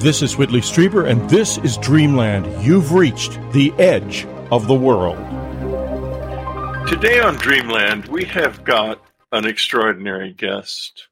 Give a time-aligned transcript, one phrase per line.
[0.00, 2.64] This is Whitley Strieber, and this is Dreamland.
[2.64, 5.18] You've reached the edge of the world.
[6.88, 11.06] Today on Dreamland, we have got an extraordinary guest.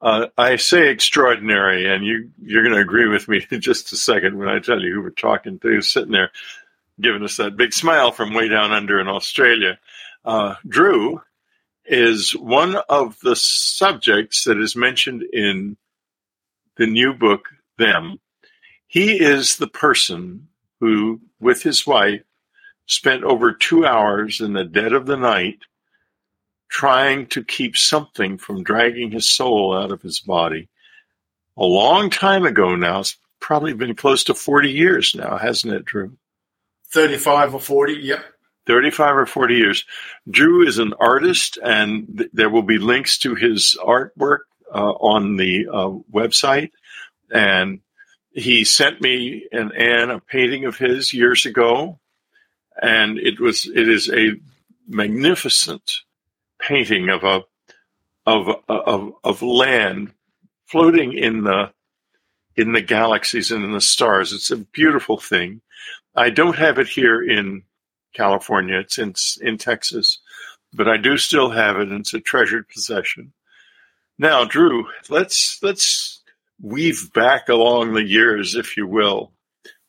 [0.00, 3.96] Uh, I say extraordinary, and you, you're going to agree with me in just a
[3.96, 6.30] second when I tell you who we're talking to, sitting there
[6.98, 9.78] giving us that big smile from way down under in Australia.
[10.24, 11.20] Uh, Drew
[11.84, 15.76] is one of the subjects that is mentioned in
[16.78, 18.18] the new book, Them.
[18.94, 20.46] He is the person
[20.78, 22.22] who, with his wife,
[22.86, 25.58] spent over two hours in the dead of the night
[26.70, 30.68] trying to keep something from dragging his soul out of his body.
[31.56, 35.84] A long time ago now, it's probably been close to 40 years now, hasn't it,
[35.84, 36.16] Drew?
[36.92, 38.24] 35 or 40, yep.
[38.68, 39.84] 35 or 40 years.
[40.30, 44.42] Drew is an artist, and th- there will be links to his artwork
[44.72, 46.70] uh, on the uh, website.
[47.32, 47.80] And
[48.34, 52.00] he sent me and Anne a painting of his years ago,
[52.80, 54.32] and it was it is a
[54.88, 56.00] magnificent
[56.60, 57.42] painting of a
[58.26, 60.12] of of of land
[60.66, 61.72] floating in the
[62.56, 64.32] in the galaxies and in the stars.
[64.32, 65.60] It's a beautiful thing.
[66.16, 67.62] I don't have it here in
[68.14, 68.80] California.
[68.80, 70.18] It's in in Texas,
[70.72, 73.32] but I do still have it, and it's a treasured possession.
[74.18, 76.13] Now, Drew, let's let's
[76.60, 79.32] weave back along the years, if you will,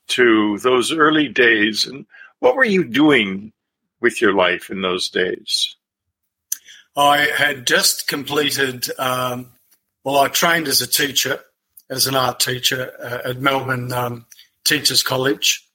[0.10, 1.86] to those early days.
[1.86, 2.06] And
[2.40, 3.54] what were you doing
[4.02, 5.76] with your life in those days?
[6.96, 8.88] I had just completed.
[9.00, 9.52] Um,
[10.04, 11.40] well, I trained as a teacher,
[11.90, 14.26] as an art teacher uh, at Melbourne um,
[14.64, 15.66] Teachers College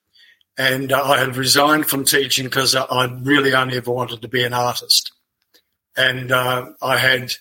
[0.60, 4.44] and uh, I had resigned from teaching because I really only ever wanted to be
[4.44, 5.10] an artist.
[5.96, 7.32] And uh, I had,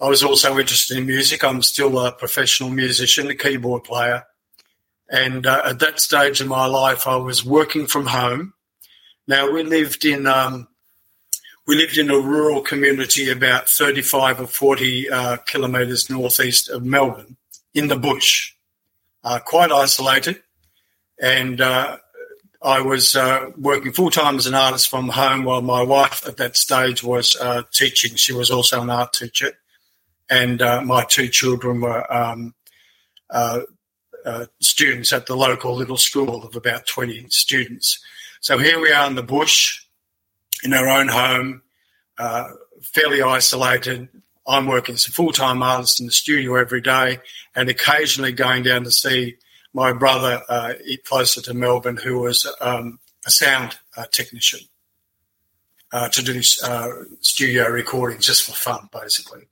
[0.00, 1.44] I was also interested in music.
[1.44, 4.24] I'm still a professional musician, a keyboard player.
[5.10, 8.54] And uh, at that stage in my life, I was working from home.
[9.26, 10.68] Now we lived in, um,
[11.66, 17.36] we lived in a rural community about 35 or 40 uh, kilometres northeast of Melbourne
[17.74, 18.54] in the bush,
[19.22, 20.42] uh, quite isolated.
[21.20, 21.98] And uh,
[22.62, 26.38] I was uh, working full time as an artist from home while my wife at
[26.38, 28.16] that stage was uh, teaching.
[28.16, 29.52] She was also an art teacher.
[30.30, 32.54] And uh, my two children were um,
[33.28, 33.62] uh,
[34.24, 37.98] uh, students at the local little school of about 20 students.
[38.40, 39.84] So here we are in the bush
[40.62, 41.62] in our own home,
[42.18, 42.48] uh,
[42.82, 44.08] fairly isolated.
[44.46, 47.18] I'm working as a full time artist in the studio every day
[47.56, 49.36] and occasionally going down to see
[49.72, 50.74] my brother uh,
[51.04, 54.60] closer to Melbourne, who was um, a sound uh, technician
[56.12, 59.48] to do studio recording just for fun, basically.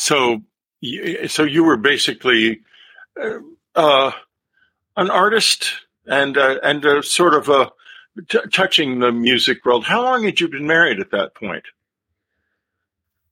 [0.00, 0.40] So,
[1.28, 2.62] so you were basically
[3.74, 4.10] uh,
[4.96, 5.72] an artist
[6.06, 7.70] and and sort of a
[8.26, 9.84] t- touching the music world.
[9.84, 11.64] How long had you been married at that point?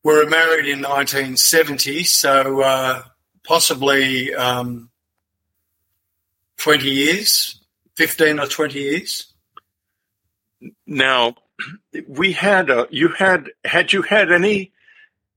[0.03, 3.03] We were married in 1970, so
[3.45, 4.91] possibly um,
[6.59, 7.63] 20 years,
[7.97, 9.33] 15 or 20 years.
[10.87, 11.35] Now,
[12.07, 14.73] we had a, you had, had you had any,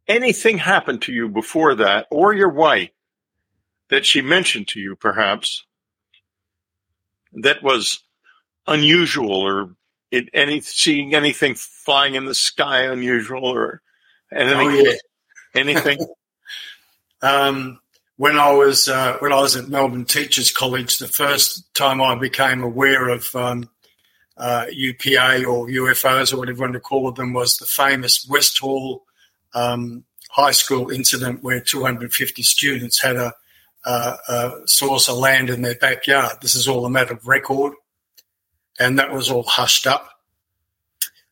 [0.07, 2.89] anything happened to you before that or your wife
[3.89, 5.65] that she mentioned to you perhaps
[7.33, 8.03] that was
[8.67, 9.75] unusual or
[10.11, 13.81] it, any seeing anything flying in the sky unusual or
[14.33, 14.93] anything oh, yeah.
[15.55, 15.99] anything
[17.21, 17.79] um,
[18.21, 22.13] when I was uh, when I was at Melbourne Teachers College, the first time I
[22.13, 23.67] became aware of um,
[24.37, 29.05] uh, UPA or UFOs or whatever you want to call them was the famous Westall
[29.53, 33.33] um, High School incident where 250 students had a,
[33.85, 36.37] a, a source of land in their backyard.
[36.41, 37.73] This is all a matter of record,
[38.79, 40.09] and that was all hushed up.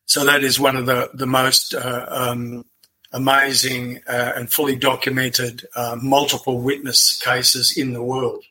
[0.06, 2.66] So that is one of the the most uh, um,
[3.12, 8.44] amazing uh, and fully documented uh, multiple witness cases in the world.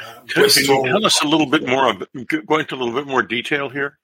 [0.00, 1.92] Uh, can, can, you tell us a little bit more?
[2.46, 3.98] Go into a little bit more detail here.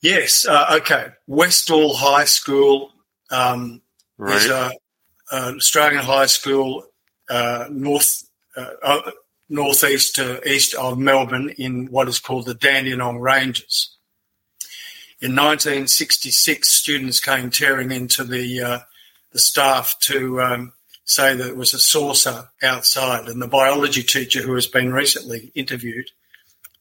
[0.00, 0.46] Yes.
[0.46, 1.08] Uh, okay.
[1.26, 2.92] Westall High School
[3.30, 3.82] um,
[4.18, 4.36] right.
[4.36, 4.72] is a,
[5.32, 6.86] an Australian high school
[7.28, 9.00] uh, north uh,
[9.48, 13.96] northeast to east of Melbourne in what is called the Dandenong Ranges.
[15.20, 18.82] In 1966, students came tearing into the
[19.32, 20.72] the staff to um,
[21.04, 23.28] say that it was a saucer outside.
[23.28, 26.10] And the biology teacher, who has been recently interviewed,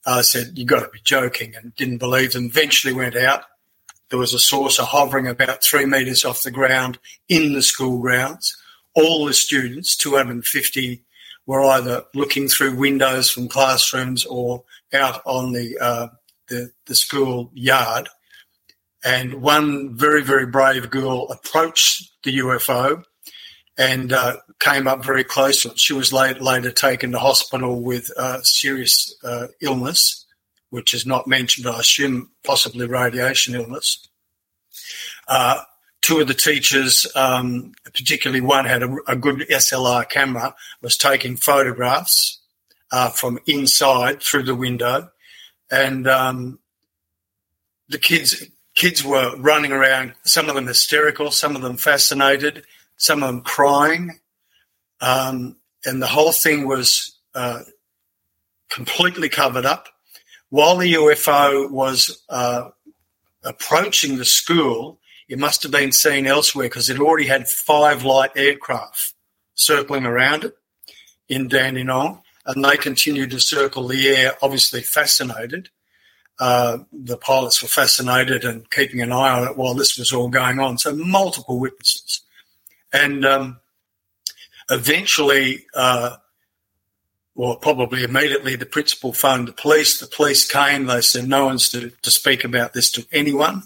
[0.05, 2.45] uh, said, You've got to be joking, and didn't believe them.
[2.45, 3.43] Eventually went out.
[4.09, 8.55] There was a saucer hovering about three metres off the ground in the school grounds.
[8.93, 11.03] All the students, 250,
[11.45, 14.63] were either looking through windows from classrooms or
[14.93, 16.07] out on the, uh,
[16.47, 18.09] the, the school yard.
[19.03, 23.03] And one very, very brave girl approached the UFO
[23.77, 25.65] and uh, came up very close.
[25.79, 30.24] She was later, later taken to hospital with uh, serious uh, illness,
[30.75, 34.09] which is not mentioned, I assume possibly radiation illness.
[35.25, 35.61] Uh,
[36.01, 41.37] two of the teachers, um, particularly one had a, a, good SLR camera, was taking
[41.37, 42.41] photographs
[42.91, 45.09] uh, from inside through the window,
[45.71, 46.59] and um,
[47.87, 48.43] the kids
[48.75, 50.13] kids were running around.
[50.25, 52.65] Some of them hysterical, some of them fascinated,
[52.97, 54.19] some of them crying,
[54.99, 55.55] um,
[55.85, 57.61] and the whole thing was uh,
[58.69, 59.87] completely covered up.
[60.49, 62.69] While the UFO was uh,
[63.43, 68.31] approaching the school, it must have been seen elsewhere because it already had five light
[68.35, 69.13] aircraft
[69.55, 70.57] circling around it
[71.27, 75.69] in Dandenong, and they continued to circle the air, obviously fascinated.
[76.37, 80.27] Uh, the pilots were fascinated and keeping an eye on it while this was all
[80.27, 80.77] going on.
[80.77, 82.21] So multiple witnesses,
[82.93, 83.59] and um,
[84.69, 86.17] eventually, uh,
[87.35, 89.99] well, probably immediately, the principal phoned the police.
[89.99, 90.85] The police came.
[90.85, 93.63] They said no one's to, to speak about this to anyone.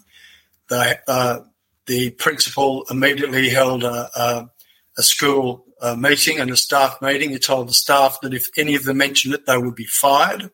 [0.69, 1.41] They, uh,
[1.85, 4.49] the principal immediately held a, a,
[4.97, 7.29] a school uh, meeting and a staff meeting.
[7.29, 10.49] He told the staff that if any of them mentioned it, they would be fired.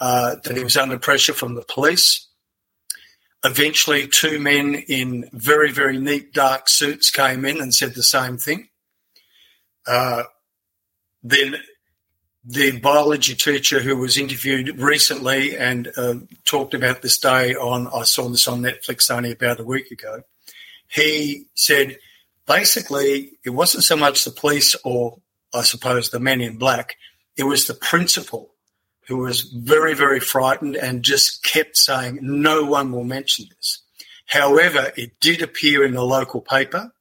[0.00, 2.28] Uh, that he was under pressure from the police.
[3.44, 8.36] Eventually, two men in very, very neat dark suits came in and said the same
[8.36, 8.68] thing.
[9.86, 10.24] Uh,
[11.22, 11.56] then
[12.48, 16.14] the biology teacher who was interviewed recently and uh,
[16.44, 20.22] talked about this day on, I saw this on Netflix only about a week ago.
[20.88, 21.98] He said
[22.46, 25.18] basically it wasn't so much the police or
[25.52, 26.96] I suppose the men in black,
[27.36, 28.54] it was the principal
[29.08, 33.82] who was very, very frightened and just kept saying, no one will mention this.
[34.26, 36.92] However, it did appear in the local paper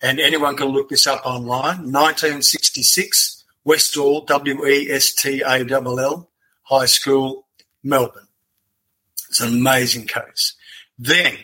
[0.00, 1.92] and anyone can look this up online.
[1.92, 6.30] 1966, Westall, W E S T A L L,
[6.62, 7.46] High School,
[7.82, 8.28] Melbourne.
[9.28, 10.54] It's an amazing case.
[10.98, 11.36] Then,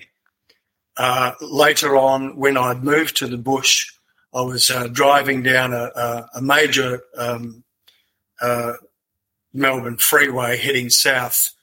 [0.96, 3.92] uh, later on, when I'd moved to the bush,
[4.34, 7.64] I was uh, driving down a, a, a major um,
[8.40, 8.74] uh,
[9.54, 11.54] Melbourne freeway heading south,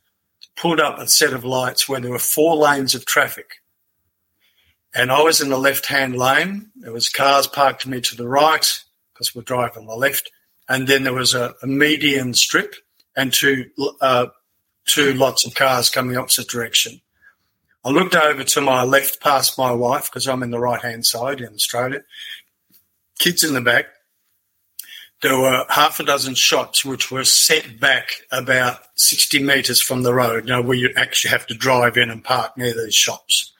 [0.57, 3.55] pulled up a set of lights where there were four lanes of traffic.
[4.93, 6.71] And I was in the left hand lane.
[6.75, 8.79] There was cars parked to me to the right
[9.13, 10.31] because we're driving on the left
[10.67, 12.75] and then there was a, a median strip
[13.15, 13.65] and two
[14.01, 14.27] uh,
[14.85, 17.01] two lots of cars coming opposite direction.
[17.83, 21.05] I looked over to my left past my wife because I'm in the right hand
[21.05, 22.03] side in Australia.
[23.19, 23.85] Kids in the back.
[25.21, 30.13] There were half a dozen shops which were set back about 60 metres from the
[30.13, 33.53] road, you know, where you actually have to drive in and park near these shops.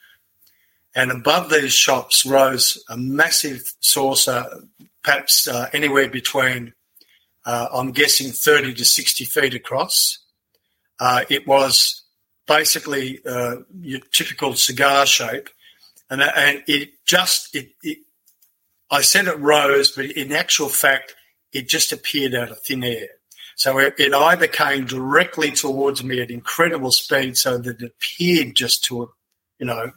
[0.96, 4.46] And above these shops rose a massive saucer,
[5.04, 6.74] perhaps uh, anywhere between
[7.46, 10.20] uh, I'm guessing 30 to 60 feet across.
[11.00, 12.04] Uh, it was
[12.48, 15.50] basically uh, your typical cigar shape,
[16.10, 18.00] and, and it just it, it,
[18.90, 21.16] I said it rose, but in actual fact,
[21.52, 23.08] it just appeared out of thin air.
[23.56, 28.56] So it, it either came directly towards me at incredible speed, so that it appeared
[28.56, 29.12] just to,
[29.60, 29.92] you know,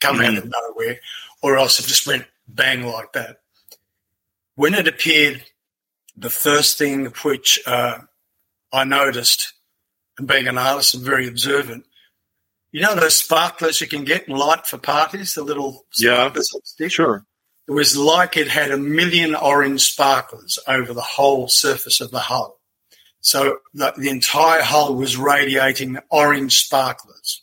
[0.00, 0.36] come mm-hmm.
[0.36, 0.98] out of nowhere,
[1.42, 3.38] or else it just went bang like that.
[4.54, 5.42] When it appeared
[6.22, 7.98] the first thing which uh,
[8.72, 9.52] I noticed,
[10.16, 11.84] and being an artist and very observant,
[12.70, 16.48] you know those sparklers you can get in light for parties, the little sparklers
[16.78, 17.26] yeah, sure.
[17.68, 22.18] It was like it had a million orange sparklers over the whole surface of the
[22.18, 22.58] hull.
[23.20, 27.42] So the, the entire hull was radiating orange sparklers,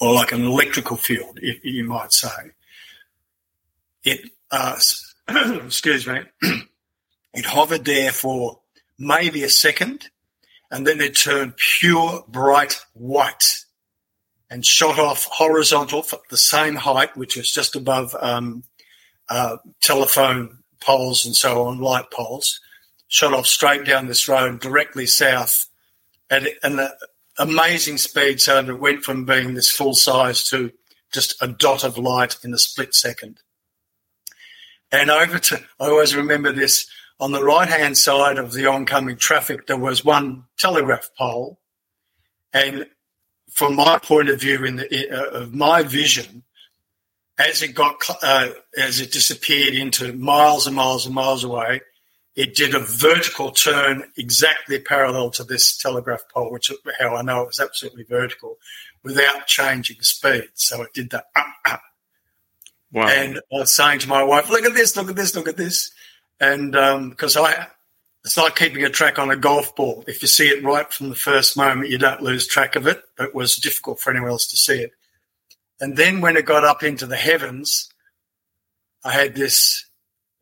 [0.00, 2.52] or like an electrical field, if you might say.
[4.04, 4.76] It, uh,
[5.64, 6.20] excuse me.
[7.38, 8.58] It hovered there for
[8.98, 10.10] maybe a second,
[10.72, 13.64] and then it turned pure bright white
[14.50, 18.64] and shot off horizontal for the same height, which was just above um,
[19.28, 22.58] uh, telephone poles and so on, light poles,
[23.06, 25.68] shot off straight down this road directly south
[26.28, 26.88] at an
[27.38, 28.40] amazing speed.
[28.40, 30.72] So it went from being this full size to
[31.12, 33.38] just a dot of light in a split second.
[34.90, 39.16] And over to, I always remember this on the right hand side of the oncoming
[39.16, 41.58] traffic, there was one telegraph pole.
[42.52, 42.86] And
[43.50, 46.44] from my point of view, in the, uh, of my vision,
[47.38, 51.80] as it got, uh, as it disappeared into miles and miles and miles away,
[52.36, 57.22] it did a vertical turn exactly parallel to this telegraph pole, which is how I
[57.22, 58.58] know it was absolutely vertical,
[59.02, 60.48] without changing speed.
[60.54, 61.24] So it did that.
[61.34, 61.76] Uh, uh.
[62.92, 63.08] Wow.
[63.08, 64.96] And I was saying to my wife, "Look at this!
[64.96, 65.34] Look at this!
[65.34, 65.90] Look at this!"
[66.40, 66.72] And
[67.10, 67.66] because um, I,
[68.24, 70.04] it's like keeping a track on a golf ball.
[70.06, 73.02] If you see it right from the first moment, you don't lose track of it.
[73.16, 74.92] But it was difficult for anyone else to see it.
[75.80, 77.88] And then when it got up into the heavens,
[79.04, 79.84] I had this.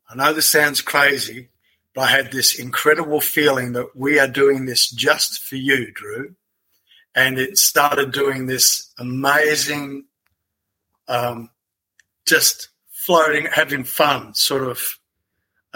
[0.09, 1.49] I know this sounds crazy,
[1.93, 6.35] but I had this incredible feeling that we are doing this just for you, Drew.
[7.13, 10.05] And it started doing this amazing,
[11.07, 11.49] um,
[12.25, 14.81] just floating, having fun, sort of.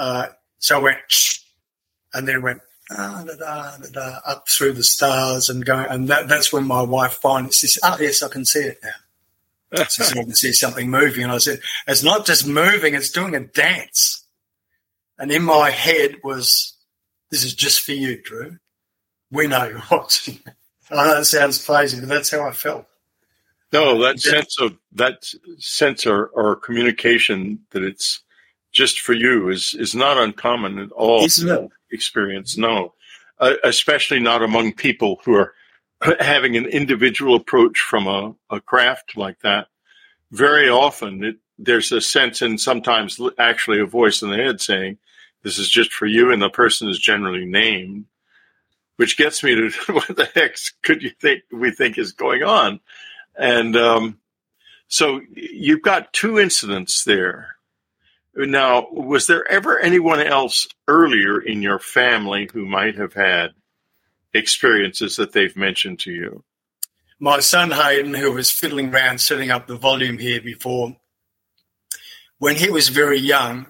[0.01, 0.98] Uh, so I went,
[2.13, 6.27] and then went ah, da, da, da, up through the stars and going, and that,
[6.27, 10.17] that's when my wife finally says, "Oh yes, I can see it now." she said,
[10.17, 13.41] "I can see something moving," and I said, "It's not just moving; it's doing a
[13.41, 14.25] dance."
[15.20, 16.74] And in my head was,
[17.29, 18.58] "This is just for you, Drew.
[19.29, 20.39] We know you're watching."
[20.89, 22.88] I know it sounds crazy, but that's how I felt.
[23.72, 25.24] No, that sense of that
[25.60, 28.22] sense or, or communication that it's
[28.72, 31.24] just for you is is not uncommon at all.
[31.92, 32.94] Experience, no,
[33.40, 35.54] uh, especially not among people who are
[36.20, 39.68] having an individual approach from a, a craft like that.
[40.32, 44.98] Very often, it, there's a sense, and sometimes actually a voice in the head saying,
[45.44, 48.06] "This is just for you," and the person is generally named,
[48.96, 52.80] which gets me to what the heck could you think we think is going on?
[53.36, 54.20] And um,
[54.88, 57.56] so you've got two incidents there
[58.36, 63.52] now, was there ever anyone else earlier in your family who might have had
[64.34, 66.44] experiences that they've mentioned to you?
[67.20, 70.96] My son Hayden, who was fiddling around setting up the volume here before,
[72.40, 73.68] when he was very young,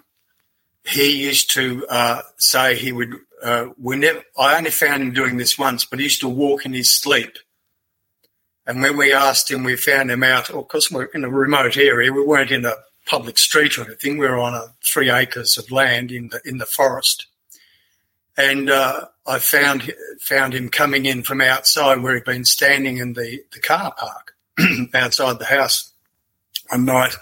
[0.86, 3.16] he used to uh, say he would.
[3.44, 4.24] Uh, we never.
[4.38, 7.38] I only found him doing this once, but he used to walk in his sleep.
[8.66, 10.50] And when we asked him, we found him out.
[10.50, 12.14] Of course, we're in a remote area.
[12.14, 14.18] We weren't in a public street or anything.
[14.18, 17.28] We were on a three acres of land in the in the forest,
[18.38, 23.14] and uh, I found found him coming in from outside where he'd been standing in
[23.14, 24.36] the the car park
[24.94, 25.92] outside the house
[26.70, 27.16] one night.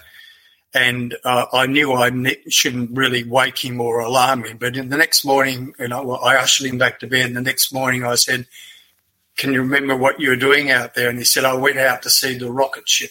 [0.72, 2.12] And uh, I knew I
[2.48, 4.56] shouldn't really wake him or alarm him.
[4.56, 7.26] But in the next morning, you know, I ushered him back to bed.
[7.26, 8.46] And the next morning, I said,
[9.36, 12.02] "Can you remember what you were doing out there?" And he said, "I went out
[12.02, 13.10] to see the rocket ship."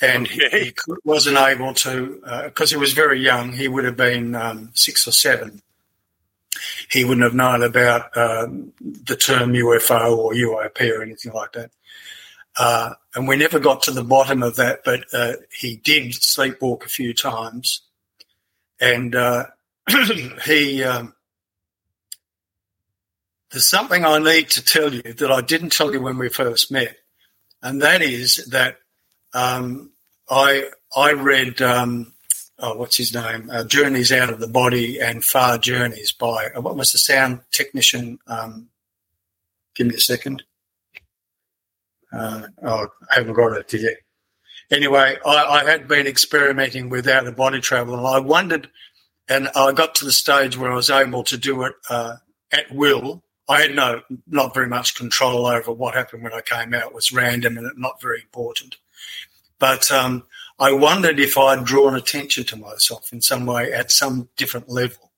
[0.00, 0.64] And okay.
[0.64, 0.74] he,
[1.04, 3.52] wasn't able to because uh, he was very young.
[3.52, 5.62] He would have been um, six or seven.
[6.90, 11.70] He wouldn't have known about um, the term UFO or UAP or anything like that.
[12.58, 16.84] Uh, and we never got to the bottom of that, but uh, he did sleepwalk
[16.84, 17.82] a few times,
[18.80, 19.44] and uh,
[20.44, 20.82] he.
[20.82, 21.12] Um,
[23.50, 26.72] there's something I need to tell you that I didn't tell you when we first
[26.72, 26.96] met,
[27.62, 28.78] and that is that
[29.34, 29.90] um,
[30.28, 32.12] I I read um,
[32.58, 33.50] oh, what's his name?
[33.50, 37.40] Uh, Journeys Out of the Body and Far Journeys by uh, what was the sound
[37.50, 38.18] technician?
[38.26, 38.68] Um,
[39.74, 40.42] give me a second.
[42.12, 43.96] Uh, oh, I haven't got it yet.
[44.70, 48.68] Anyway, I, I had been experimenting with out of body travel, and I wondered,
[49.28, 52.16] and I got to the stage where I was able to do it uh,
[52.50, 53.22] at will.
[53.48, 56.88] I had no, not very much control over what happened when I came out.
[56.88, 58.76] It was random and not very important.
[59.58, 60.24] But um,
[60.58, 65.12] I wondered if I'd drawn attention to myself in some way at some different level.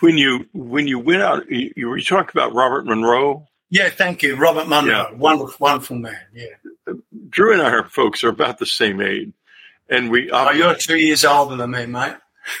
[0.00, 3.46] When you when you went out, you, you were talking about Robert Monroe.
[3.70, 5.08] Yeah, thank you, Robert Monroe.
[5.10, 5.12] Yeah.
[5.12, 6.20] Wonderful, wonderful man.
[6.34, 6.94] Yeah.
[7.30, 9.32] Drew and our folks are about the same age,
[9.88, 10.30] and we.
[10.30, 12.16] Oh, you're two years older than me, mate.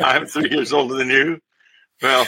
[0.00, 1.40] I'm three years older than you.
[2.02, 2.26] Well,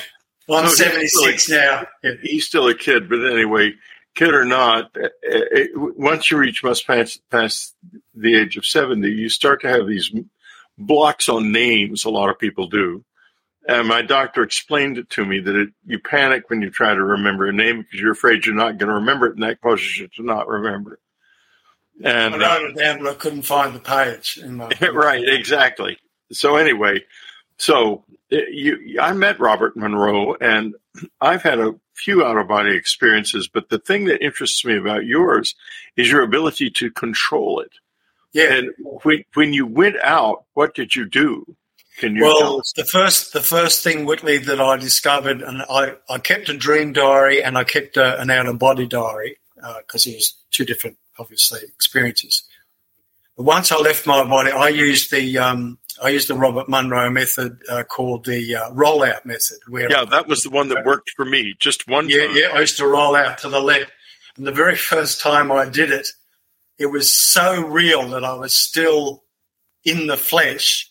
[0.49, 1.87] well I'm no, 76 he's now.
[2.02, 2.12] Yeah.
[2.23, 3.75] He's still a kid, but anyway,
[4.14, 7.75] kid or not, it, eh, eh, once you reach must pass, pass
[8.14, 10.11] the age of 70, you start to have these
[10.79, 12.05] blocks on names.
[12.05, 13.05] A lot of people do.
[13.69, 17.02] And my doctor explained it to me that it, you panic when you try to
[17.02, 19.99] remember a name because you're afraid you're not going to remember it, and that causes
[19.99, 21.00] you to not remember it.
[22.02, 24.38] And I wrote it down, but I couldn't find the page.
[24.43, 25.99] In my right, exactly.
[26.33, 27.05] So anyway,
[27.59, 30.75] so eh, you, I met Robert Monroe, and
[31.20, 35.04] I've had a few out of body experiences, but the thing that interests me about
[35.04, 35.54] yours
[35.97, 37.73] is your ability to control it.
[38.32, 38.54] Yeah.
[38.54, 38.70] And
[39.02, 41.44] when, when you went out, what did you do?
[41.99, 46.18] Can you well, the first the first thing, Whitley, that I discovered, and I, I
[46.18, 50.11] kept a dream diary and I kept a, an out of body diary because uh,
[50.11, 52.44] it was two different, obviously, experiences.
[53.37, 57.11] But once I left my body, I used the um, I used the Robert Monroe
[57.11, 59.59] method uh, called the uh, rollout method.
[59.69, 61.54] Where yeah, that was the one that worked for me.
[61.59, 62.09] Just one.
[62.09, 62.37] Yeah, time.
[62.37, 62.49] yeah.
[62.52, 63.90] I used to roll out to the left,
[64.37, 66.09] and the very first time I did it,
[66.78, 69.25] it was so real that I was still
[69.85, 70.88] in the flesh.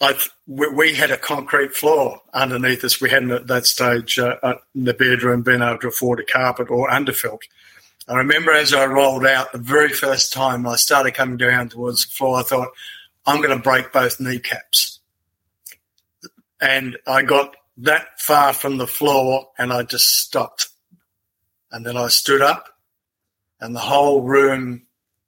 [0.00, 3.00] I we had a concrete floor underneath us.
[3.00, 6.24] We hadn't at that stage uh, uh, in the bedroom been able to afford a
[6.24, 7.40] carpet or underfelt.
[8.08, 12.06] I remember as I rolled out the very first time I started coming down towards
[12.06, 12.68] the floor, I thought,
[13.26, 15.00] I'm going to break both kneecaps.
[16.60, 20.68] And I got that far from the floor and I just stopped.
[21.70, 22.68] And then I stood up
[23.60, 24.86] and the whole room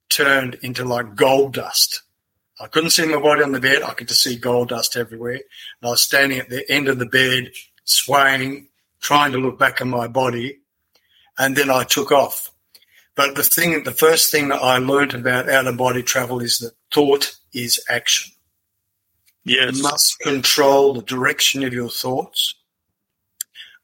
[0.09, 2.01] turned into like gold dust.
[2.59, 3.83] I couldn't see my body on the bed.
[3.83, 5.33] I could just see gold dust everywhere.
[5.35, 5.41] And
[5.83, 7.51] I was standing at the end of the bed,
[7.85, 8.67] swaying,
[8.99, 10.59] trying to look back at my body.
[11.37, 12.51] And then I took off.
[13.15, 16.59] But the thing, the first thing that I learned about out of body travel is
[16.59, 18.31] that thought is action.
[19.45, 19.77] Yes.
[19.77, 22.55] You must control the direction of your thoughts.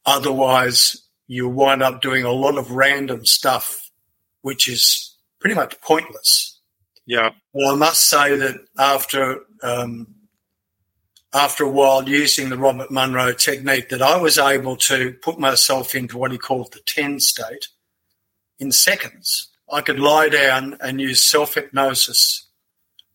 [0.05, 3.89] Otherwise, you wind up doing a lot of random stuff,
[4.41, 6.59] which is pretty much pointless.
[7.05, 7.31] Yeah.
[7.53, 10.07] Well, I must say that after um,
[11.33, 15.95] after a while using the Robert Monroe technique, that I was able to put myself
[15.95, 17.67] into what he called the ten state
[18.59, 19.49] in seconds.
[19.71, 22.44] I could lie down and use self hypnosis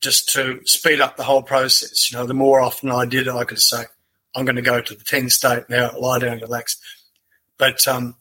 [0.00, 2.10] just to speed up the whole process.
[2.10, 3.84] You know, the more often I did I could say,
[4.34, 6.80] I'm going to go to the 10 state now, lie down, relax.
[7.58, 8.16] But um,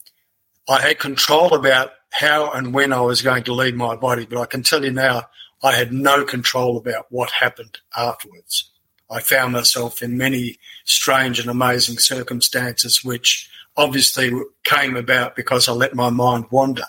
[0.68, 4.26] I had control about how and when I was going to leave my body.
[4.26, 5.24] But I can tell you now,
[5.62, 8.70] I had no control about what happened afterwards.
[9.10, 14.32] I found myself in many strange and amazing circumstances, which obviously
[14.64, 16.84] came about because I let my mind wander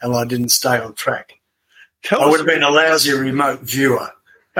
[0.00, 1.33] and I didn't stay on track.
[2.04, 4.10] Tell I would have been a lousy remote viewer.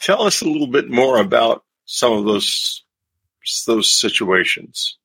[0.00, 2.84] Tell us a little bit more about some of those
[3.66, 4.96] those situations.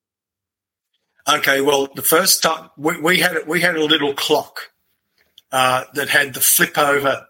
[1.27, 4.71] Okay, well, the first time we, we had we had a little clock
[5.51, 7.25] uh, that had the flip over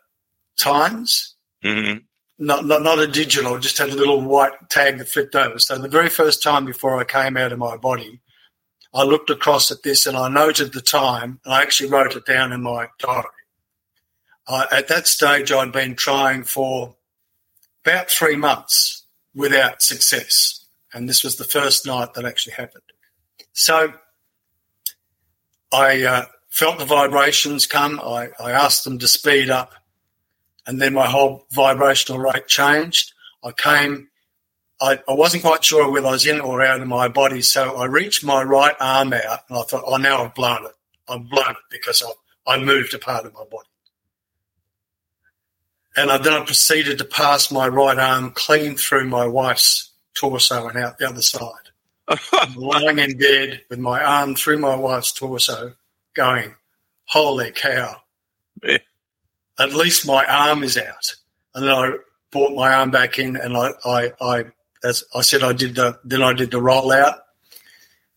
[0.60, 1.36] times.
[1.64, 2.00] Mm-hmm.
[2.38, 5.60] Not, not not a digital, just had a little white tag that flipped over.
[5.60, 8.20] So the very first time before I came out of my body,
[8.94, 12.26] I looked across at this and I noted the time, and I actually wrote it
[12.26, 13.26] down in my diary.
[14.48, 16.96] At that stage, I'd been trying for
[17.84, 20.66] about three months without success.
[20.94, 22.84] And this was the first night that actually happened.
[23.54, 23.94] So
[25.74, 28.00] I uh, felt the vibrations come.
[28.00, 29.74] I, I asked them to speed up.
[30.68, 33.14] And then my whole vibrational rate changed.
[33.44, 34.10] I came,
[34.82, 37.42] I, I wasn't quite sure whether I was in or out of my body.
[37.42, 40.72] So I reached my right arm out and I thought, oh, now I've blown it.
[41.08, 42.02] I've blown it because
[42.48, 43.68] I, I moved a part of my body.
[45.96, 50.68] And I, then I proceeded to pass my right arm clean through my wife's torso
[50.68, 51.52] and out the other side.
[52.56, 55.74] lying in bed with my arm through my wife's torso,
[56.16, 56.54] going,
[57.06, 58.02] Holy cow.
[58.64, 58.78] Yeah.
[59.60, 61.16] At least my arm is out.
[61.54, 61.92] And then I
[62.32, 64.46] brought my arm back in and I, I, I
[64.84, 67.20] as I said, I did the, then I did the rollout.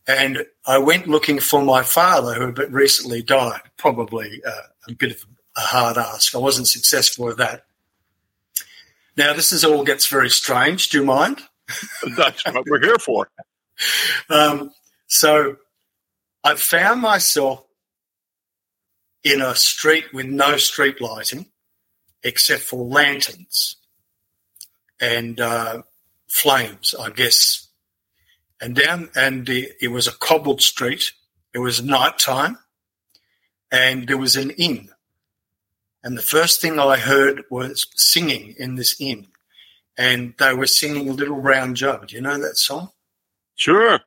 [0.06, 3.60] And I went looking for my father, who had recently died.
[3.76, 5.24] Probably uh, a bit of
[5.56, 6.34] a hard ask.
[6.34, 7.64] I wasn't successful with that.
[9.18, 10.90] Now, this is all gets very strange.
[10.90, 11.40] Do you mind?
[12.16, 13.28] That's what we're here for.
[14.30, 14.70] Um,
[15.08, 15.56] so
[16.44, 17.64] I found myself
[19.24, 21.46] in a street with no street lighting
[22.22, 23.78] except for lanterns
[25.00, 25.82] and uh,
[26.28, 27.66] flames, I guess.
[28.60, 31.10] And down, and it was a cobbled street.
[31.52, 32.58] It was night time,
[33.72, 34.90] and there was an inn.
[36.02, 39.28] And the first thing I heard was singing in this inn.
[39.96, 42.08] And they were singing Little Brown Jug.
[42.08, 42.90] Do you know that song?
[43.56, 44.00] Sure.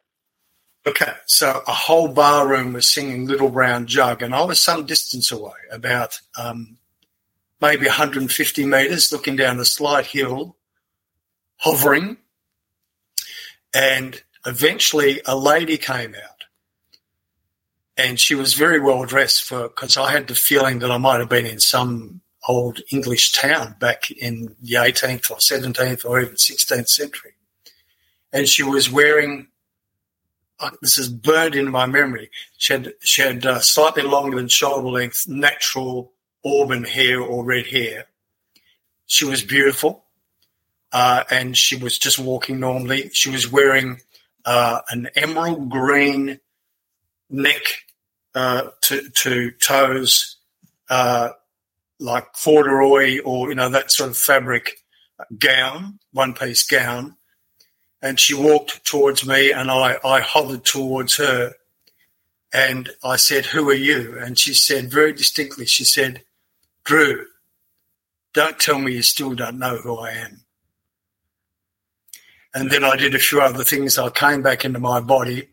[0.87, 4.87] Okay, so a whole bar room was singing Little Brown Jug, and I was some
[4.87, 6.77] distance away, about um,
[7.61, 10.55] maybe 150 metres, looking down a slight hill,
[11.57, 12.17] hovering.
[13.75, 16.40] And eventually a lady came out
[18.01, 21.19] and she was very well dressed for because I had the feeling that I might
[21.19, 26.33] have been in some old English town back in the 18th or 17th or even
[26.33, 27.33] 16th century.
[28.33, 29.49] And she was wearing,
[30.59, 32.31] uh, this is burned in my memory.
[32.57, 36.11] She had, she had uh, slightly longer than shoulder length, natural
[36.43, 38.07] auburn hair or red hair.
[39.05, 40.05] She was beautiful.
[40.91, 43.11] Uh, and she was just walking normally.
[43.13, 44.01] She was wearing
[44.43, 46.39] uh, an emerald green
[47.29, 47.61] neck
[48.35, 50.37] uh, to, to toes
[50.89, 51.29] uh,
[51.99, 54.77] like corduroy or you know that sort of fabric
[55.37, 57.15] gown, one piece gown,
[58.01, 61.53] and she walked towards me, and I I hovered towards her,
[62.53, 66.23] and I said, "Who are you?" And she said very distinctly, she said,
[66.83, 67.25] "Drew,
[68.33, 70.45] don't tell me you still don't know who I am."
[72.53, 73.97] And then I did a few other things.
[73.97, 75.49] I came back into my body.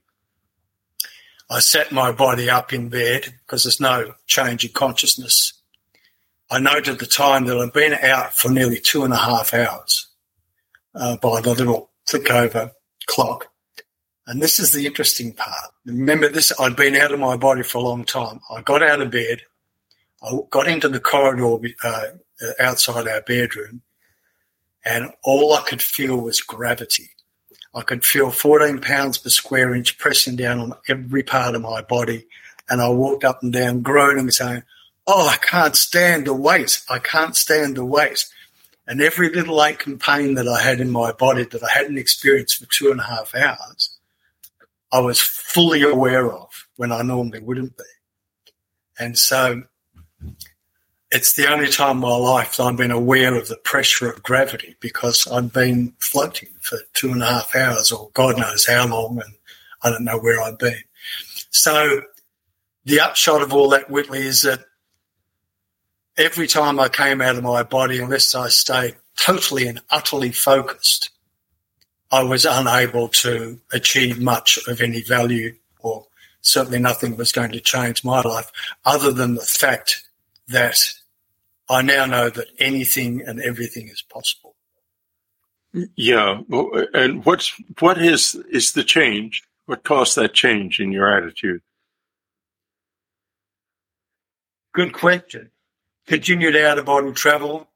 [1.50, 5.54] I sat my body up in bed because there's no change in consciousness.
[6.50, 10.08] I noted the time that I'd been out for nearly two and a half hours
[10.94, 12.72] uh, by the little click over
[13.06, 13.48] clock.
[14.26, 15.72] And this is the interesting part.
[15.87, 18.40] Remember this, I'd been out of my body for a long time.
[18.50, 19.42] I got out of bed.
[20.22, 22.02] I got into the corridor uh,
[22.61, 23.82] outside our bedroom
[24.84, 27.11] and all I could feel was gravity.
[27.74, 31.83] I could feel 14 pounds per square inch pressing down on every part of my
[31.83, 32.26] body.
[32.68, 34.62] And I walked up and down groaning, saying,
[35.07, 36.83] Oh, I can't stand the weight.
[36.90, 38.26] I can't stand the weight.
[38.87, 41.98] And every little ache and pain that I had in my body that I hadn't
[41.98, 43.96] experienced for two and a half hours,
[44.92, 47.85] I was fully aware of when I normally wouldn't be.
[48.98, 49.64] And so
[51.11, 54.23] it's the only time in my life that I've been aware of the pressure of
[54.23, 58.87] gravity because I've been floating for two and a half hours or God knows how
[58.87, 59.35] long and
[59.83, 60.83] I don't know where I've been.
[61.51, 62.03] So
[62.85, 64.61] the upshot of all that, Whitley, is that
[66.18, 71.11] every time I came out of my body, unless I stayed totally and utterly focused,
[72.11, 76.07] I was unable to achieve much of any value or
[76.42, 78.51] certainly nothing was going to change my life
[78.85, 80.03] other than the fact
[80.49, 80.79] that
[81.68, 84.57] I now know that anything and everything is possible.
[85.96, 86.40] Yeah,
[86.94, 89.42] and what's what is is the change?
[89.66, 91.61] What caused that change in your attitude?
[94.72, 95.50] Good question.
[96.07, 97.68] Continued out of body travel,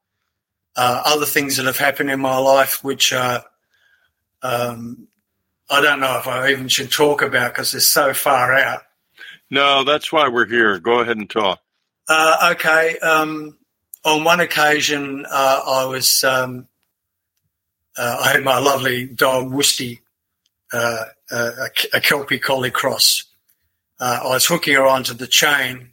[0.75, 3.43] uh, other things that have happened in my life, which uh,
[4.43, 5.09] um,
[5.69, 8.83] I don't know if I even should talk about because they're so far out.
[9.51, 10.79] No, that's why we're here.
[10.79, 11.61] Go ahead and talk.
[12.09, 12.99] Uh, okay.
[12.99, 13.59] Um,
[14.05, 16.69] on one occasion, uh, I was um,
[17.97, 20.01] uh, I had my lovely dog Woosty,
[20.73, 23.25] uh, a, a, Kelpie Collie Cross.
[24.01, 25.91] Uh, I was hooking her onto the chain,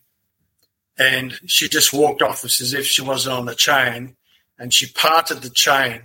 [0.98, 4.16] and she just walked off as if she wasn't on the chain,
[4.58, 6.04] and she parted the chain,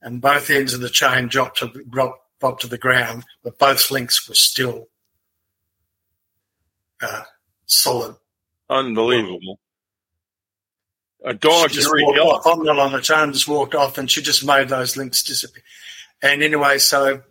[0.00, 3.90] and both ends of the chain dropped to dropped, dropped to the ground, but both
[3.90, 4.88] links were still
[7.00, 7.22] uh,
[7.66, 8.16] solid.
[8.70, 9.58] Unbelievable.
[11.24, 12.46] A dog she just walked off.
[12.46, 15.62] I'm not on the chain, just walked off, and she just made those links disappear.
[16.20, 17.22] And anyway, so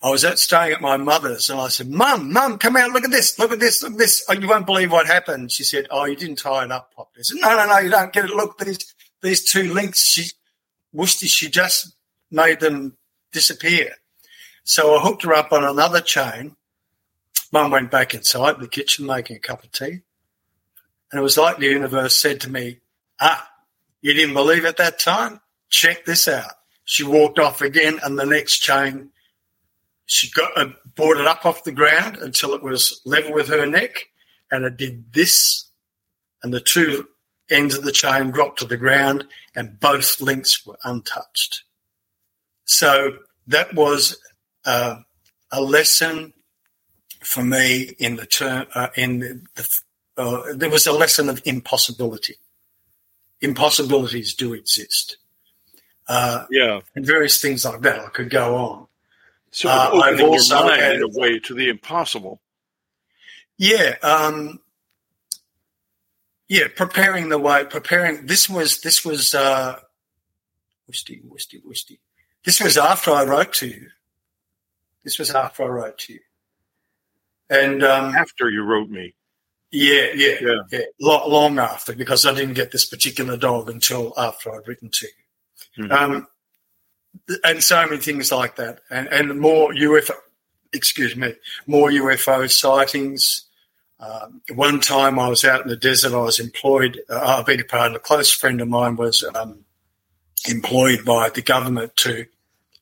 [0.00, 3.04] I was at staying at my mother's, and I said, "Mum, Mum, come out, look
[3.04, 4.24] at this, look at this, look at this.
[4.28, 7.20] Oh, you won't believe what happened." She said, "Oh, you didn't tie it up properly."
[7.20, 8.30] I said, "No, no, no, you don't get it.
[8.30, 10.04] Look, these these two links.
[10.04, 10.30] She,
[10.94, 11.96] Woosty, she just
[12.30, 12.96] made them
[13.32, 13.96] disappear."
[14.62, 16.54] So I hooked her up on another chain.
[17.50, 20.02] Mum went back inside the kitchen making a cup of tea.
[21.10, 22.80] And it was like the universe said to me,
[23.20, 23.48] Ah,
[24.00, 25.40] you didn't believe at that time?
[25.70, 26.52] Check this out.
[26.84, 29.10] She walked off again, and the next chain,
[30.06, 33.66] she got uh, brought it up off the ground until it was level with her
[33.66, 34.06] neck,
[34.50, 35.70] and it did this,
[36.42, 37.08] and the two
[37.50, 41.64] ends of the chain dropped to the ground, and both links were untouched.
[42.64, 44.18] So that was
[44.64, 45.00] uh,
[45.50, 46.32] a lesson
[47.20, 49.80] for me in the term uh, in the,
[50.18, 52.34] uh, there was a lesson of impossibility.
[53.40, 55.16] Impossibilities do exist.
[56.08, 58.00] Uh, yeah, and various things like that.
[58.00, 58.86] I could go on.
[59.50, 62.40] So uh, opening your mind had, in a way to the impossible.
[63.56, 64.60] Yeah, um,
[66.48, 66.68] yeah.
[66.74, 67.64] Preparing the way.
[67.64, 68.26] Preparing.
[68.26, 68.80] This was.
[68.80, 69.34] This was.
[69.34, 69.78] Uh,
[70.90, 71.98] Woosty, Woosty.
[72.44, 73.88] This was after I wrote to you.
[75.04, 76.20] This was after I wrote to you.
[77.50, 79.14] And um, after you wrote me.
[79.70, 80.62] Yeah, yeah, yeah.
[80.70, 80.80] yeah.
[81.00, 85.84] Long after, because I didn't get this particular dog until after I'd written to you.
[85.84, 85.92] Mm-hmm.
[85.92, 86.26] Um,
[87.44, 88.80] and so many things like that.
[88.90, 90.14] And, and more UFO,
[90.72, 91.34] excuse me,
[91.66, 93.44] more UFO sightings.
[94.00, 97.58] Um, one time I was out in the desert, I was employed, uh, I beg
[97.58, 99.64] your pardon, a close friend of mine was um,
[100.48, 102.26] employed by the government to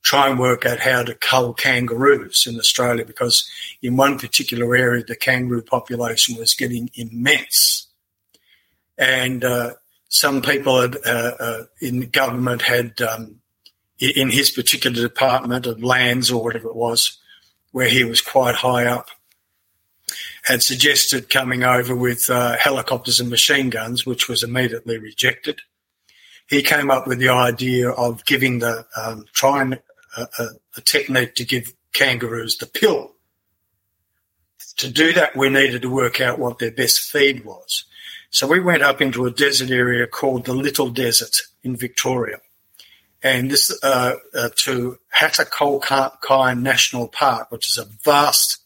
[0.06, 3.44] try and work out how to cull kangaroos in Australia because
[3.82, 7.88] in one particular area the kangaroo population was getting immense.
[8.96, 9.72] And uh,
[10.08, 13.40] some people had, uh, uh, in government had, um,
[13.98, 17.18] in his particular department of lands or whatever it was,
[17.72, 19.08] where he was quite high up,
[20.44, 25.62] had suggested coming over with uh, helicopters and machine guns, which was immediately rejected.
[26.48, 29.78] He came up with the idea of giving the um, trying
[30.16, 33.12] a, a, technique to give kangaroos the pill.
[34.78, 37.84] To do that, we needed to work out what their best feed was.
[38.30, 42.38] So we went up into a desert area called the Little Desert in Victoria.
[43.22, 48.58] And this uh, uh, to Hattah National Park, which is a vast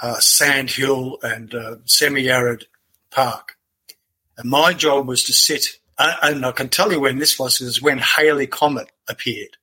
[0.00, 2.66] uh, sand hill and uh, semi-arid
[3.10, 3.56] park.
[4.36, 7.80] And my job was to sit, and I can tell you when this was, is
[7.80, 9.56] when Halley Comet appeared.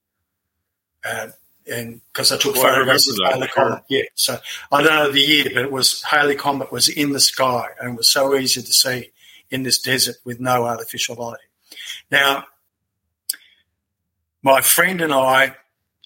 [1.05, 1.27] Uh,
[1.71, 4.03] and because I took well, photographs of Halley Comet, yeah.
[4.15, 4.37] So
[4.71, 7.93] I don't know the year, but it was Halley Comet was in the sky and
[7.93, 9.11] it was so easy to see
[9.49, 11.45] in this desert with no artificial lighting.
[12.09, 12.45] Now,
[14.41, 15.55] my friend and I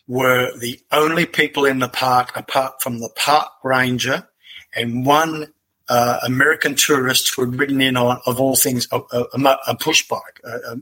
[0.07, 4.27] were the only people in the park apart from the park ranger
[4.75, 5.53] and one
[5.87, 10.07] uh, American tourist who had ridden in on, of all things, a, a, a push
[10.07, 10.79] bike, a,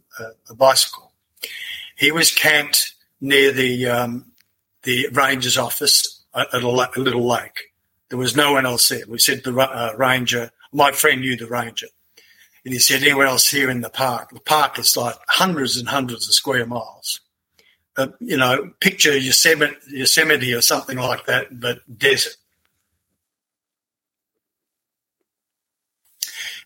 [0.49, 1.11] a, bicycle.
[1.97, 2.92] He was camped
[3.23, 4.31] near the um,
[4.83, 7.71] the ranger's office at a, little lake.
[8.09, 9.05] There was no one else there.
[9.07, 11.87] We said the uh, ranger, my friend knew the ranger,
[12.63, 15.89] and he said, "Anyone else here in the park?" The park is like hundreds and
[15.89, 17.21] hundreds of square miles
[17.97, 22.35] uh, you know, picture Yosemite, Yosemite or something like that, but desert.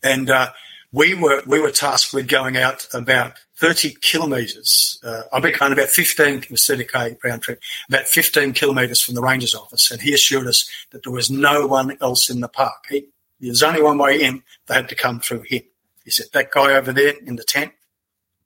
[0.04, 0.52] And uh,
[0.91, 5.00] we were we were tasked with going out about 30 kilometres.
[5.04, 9.22] Uh, I beg kind of about 15 k round trip, about 15 kilometres from the
[9.22, 12.86] ranger's office, and he assured us that there was no one else in the park.
[12.89, 13.06] He,
[13.39, 14.43] there's only one way in.
[14.67, 15.63] They had to come through him.
[16.04, 17.74] He said that guy over there in the tent,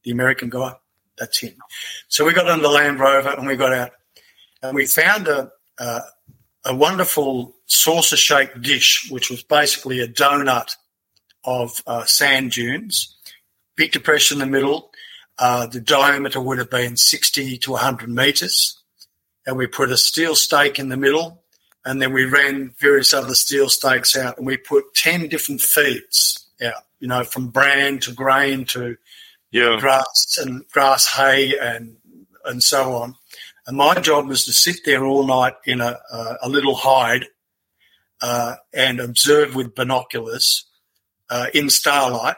[0.04, 0.76] the American guy,
[1.18, 1.54] that's him.
[2.08, 3.92] So we got on the Land Rover and we got out,
[4.62, 6.02] and we found a a,
[6.66, 10.76] a wonderful saucer-shaped dish, which was basically a donut
[11.44, 13.16] of uh, sand dunes,
[13.76, 14.91] big depression in the middle.
[15.42, 18.80] Uh, the diameter would have been 60 to 100 meters.
[19.48, 21.42] And we put a steel stake in the middle.
[21.84, 26.46] And then we ran various other steel stakes out and we put 10 different feeds
[26.64, 28.98] out, you know, from bran to grain to
[29.50, 29.78] yeah.
[29.80, 31.98] grass and grass hay and
[32.46, 33.16] and so on.
[33.66, 37.26] And my job was to sit there all night in a, a, a little hide
[38.22, 40.66] uh, and observe with binoculars
[41.32, 42.38] uh, in starlight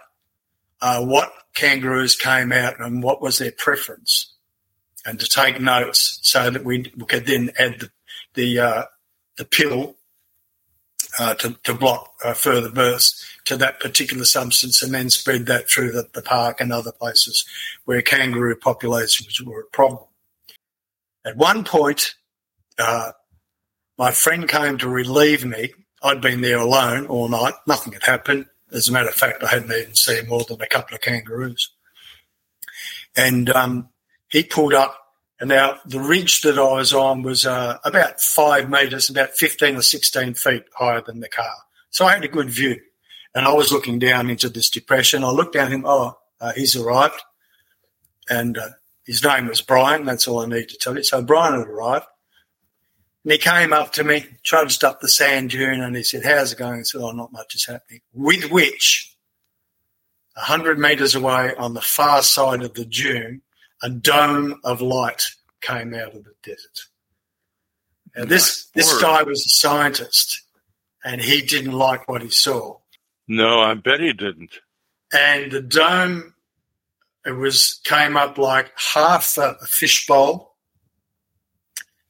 [0.82, 4.34] uh, what kangaroos came out and what was their preference,
[5.06, 7.90] and to take notes so that we, could then add the
[8.34, 8.84] the, uh,
[9.38, 9.96] the pill
[11.20, 15.70] uh, to, to block uh, further births to that particular substance and then spread that
[15.70, 17.46] through the, the park and other places
[17.86, 20.06] where kangaroo populations were a problem.
[21.26, 22.16] At one point,
[22.80, 23.12] uh,
[23.98, 25.74] my friend came to relieve me.
[26.02, 27.54] I'd been there alone all night.
[27.68, 28.48] Nothing had happened.
[28.74, 31.70] As a matter of fact, I hadn't even seen more than a couple of kangaroos.
[33.16, 33.90] And um,
[34.30, 35.04] he pulled up
[35.44, 39.76] and now the ridge that I was on was uh, about five metres, about 15
[39.76, 41.52] or 16 feet higher than the car.
[41.90, 42.80] So I had a good view.
[43.36, 45.22] And I was looking down into this depression.
[45.22, 47.22] I looked down at him, oh, uh, he's arrived.
[48.30, 48.70] And uh,
[49.06, 50.06] his name was Brian.
[50.06, 51.04] That's all I need to tell you.
[51.04, 52.06] So Brian had arrived.
[53.24, 56.52] And he came up to me, trudged up the sand dune, and he said, How's
[56.52, 56.80] it going?
[56.80, 58.02] I said, Oh, not much is happening.
[58.14, 59.16] With which,
[60.36, 63.42] 100 metres away on the far side of the dune,
[63.82, 65.24] a dome of light
[65.62, 66.88] came out of the desert.
[68.16, 70.44] Now this this guy was a scientist,
[71.04, 72.78] and he didn't like what he saw.
[73.28, 74.60] No, I bet he didn't.
[75.14, 76.34] And the dome,
[77.26, 80.53] it was came up like half a, a fishbowl,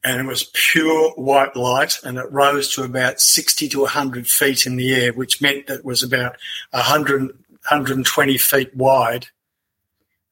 [0.04, 4.66] and it was pure white light, and it rose to about sixty to hundred feet
[4.66, 6.36] in the air, which meant that it was about
[6.72, 9.28] 100, 120 feet wide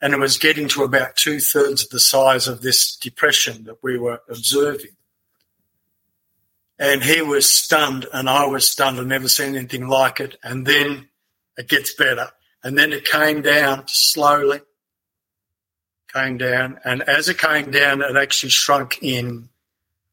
[0.02, 3.84] and it was getting to about two thirds of the size of this depression that
[3.84, 4.96] we were observing.
[6.80, 9.00] And he was stunned, and I was stunned.
[9.00, 10.38] I'd never seen anything like it.
[10.44, 11.10] And then
[11.56, 12.30] it gets better.
[12.64, 14.62] And then it came down slowly,
[16.12, 16.80] came down.
[16.84, 19.50] And as it came down, it actually shrunk in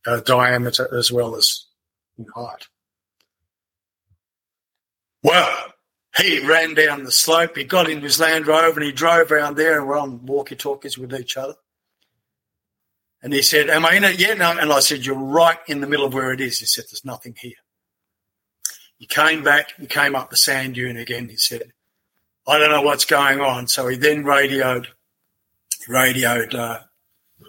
[0.09, 1.67] uh, diameter as well as
[2.17, 2.67] in height.
[5.23, 5.73] Well,
[6.17, 7.57] he ran down the slope.
[7.57, 10.57] He got in his Land Rover and he drove around there, and we're on walkie
[10.57, 11.55] talkies with each other.
[13.23, 14.39] And he said, Am I in it yet?
[14.39, 14.57] No.
[14.57, 16.61] And I said, You're right in the middle of where it is.
[16.61, 17.53] He said, There's nothing here.
[18.97, 21.29] He came back, he came up the sand dune again.
[21.29, 21.73] He said,
[22.47, 23.69] I don't know what's going on.
[23.69, 24.89] So he then radioed,
[25.89, 26.81] radioed, uh,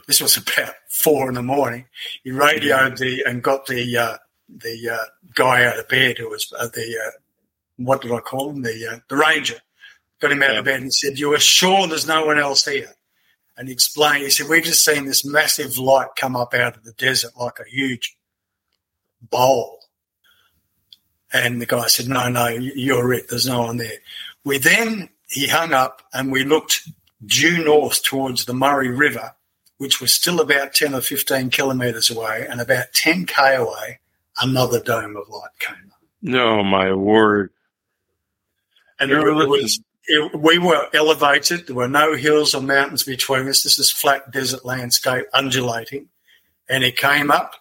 [0.05, 1.85] this was about four in the morning.
[2.23, 4.17] He radioed the and got the uh,
[4.49, 7.11] the uh, guy out of bed who was uh, the uh,
[7.77, 8.63] what did I call him?
[8.63, 9.61] The uh, the ranger
[10.19, 10.59] got him out yeah.
[10.59, 12.93] of bed and said, "You are sure there's no one else here?"
[13.55, 14.23] And he explained.
[14.23, 17.59] He said, "We've just seen this massive light come up out of the desert like
[17.59, 18.17] a huge
[19.21, 19.79] bowl."
[21.31, 23.29] And the guy said, "No, no, you're it.
[23.29, 23.99] There's no one there."
[24.43, 26.89] We then he hung up and we looked
[27.25, 29.35] due north towards the Murray River,
[29.79, 33.99] which was still about ten or fifteen kilometres away, and about ten k away,
[34.39, 36.01] another dome of light came up.
[36.21, 37.49] No, my word!
[38.99, 41.67] And it, it was it, we were elevated.
[41.67, 43.63] There were no hills or mountains between us.
[43.63, 46.09] This is flat desert landscape, undulating.
[46.67, 47.55] And it came up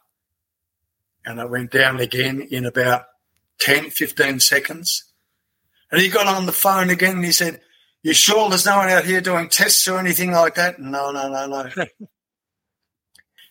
[1.24, 3.04] and it went down again in about
[3.60, 5.04] 10, 15 seconds.
[5.92, 7.60] And he got on the phone again and he said,
[8.08, 10.78] You sure there's no one out here doing tests or anything like that?
[10.78, 11.68] No, no, no, no.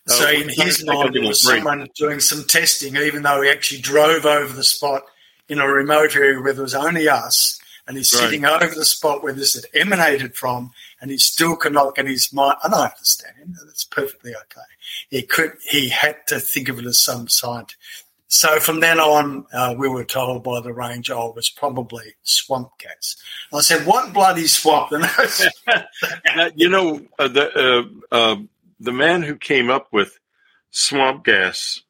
[0.08, 4.26] so in his mind, there was someone doing some testing, even though he actually drove
[4.26, 5.02] over the spot
[5.48, 8.24] in a remote area where there was only us and he's right.
[8.24, 12.32] sitting over the spot where this had emanated from, and he still cannot get his
[12.32, 12.56] mind.
[12.64, 14.60] And I understand that's perfectly okay.
[15.08, 17.76] He could, he had to think of it as some science.
[18.28, 22.14] So from then on, uh, we were told by the ranger, oh, it was probably
[22.22, 23.16] swamp gas.
[23.52, 24.90] I said, "What bloody swamp?"
[26.54, 28.36] you know, uh, the uh, uh,
[28.78, 30.18] the man who came up with
[30.70, 31.80] swamp gas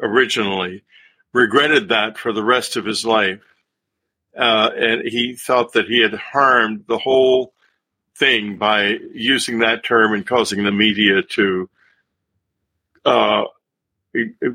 [0.00, 0.84] originally
[1.32, 3.42] regretted that for the rest of his life
[4.38, 7.52] uh, and he thought that he had harmed the whole
[8.16, 11.68] thing by using that term and causing the media to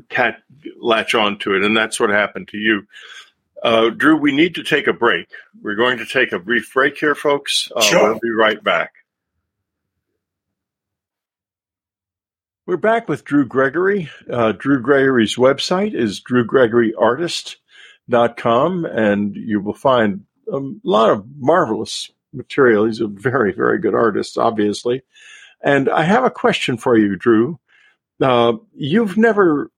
[0.08, 0.42] cat,
[0.80, 2.86] latch on to it, and that's what happened to you.
[3.62, 5.28] Uh, Drew, we need to take a break.
[5.62, 7.70] We're going to take a brief break here, folks.
[7.74, 8.10] Uh, sure.
[8.10, 8.92] We'll be right back.
[12.66, 14.10] We're back with Drew Gregory.
[14.30, 16.94] Uh, Drew Gregory's website is Drew Gregory
[18.36, 22.86] com, and you will find a lot of marvelous material.
[22.86, 25.02] He's a very, very good artist, obviously.
[25.62, 27.58] And I have a question for you, Drew.
[28.20, 29.70] Uh, you've never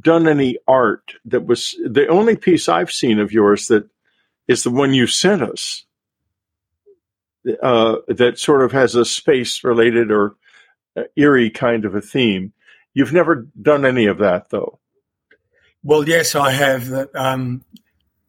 [0.00, 3.88] done any art that was the only piece I've seen of yours that
[4.48, 5.84] is the one you sent us.
[7.62, 10.34] Uh, that sort of has a space related or
[11.14, 12.52] eerie kind of a theme.
[12.92, 14.80] You've never done any of that, though.
[15.84, 16.88] Well, yes, I have.
[16.88, 17.64] That um,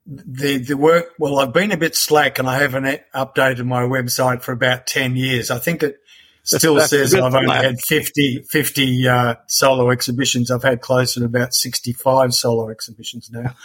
[0.06, 1.14] the the work.
[1.18, 5.16] Well, I've been a bit slack, and I haven't updated my website for about ten
[5.16, 5.50] years.
[5.50, 5.98] I think it
[6.48, 10.50] still says I've only had 50, 50 uh, solo exhibitions.
[10.50, 13.56] I've had closer to about sixty five solo exhibitions now.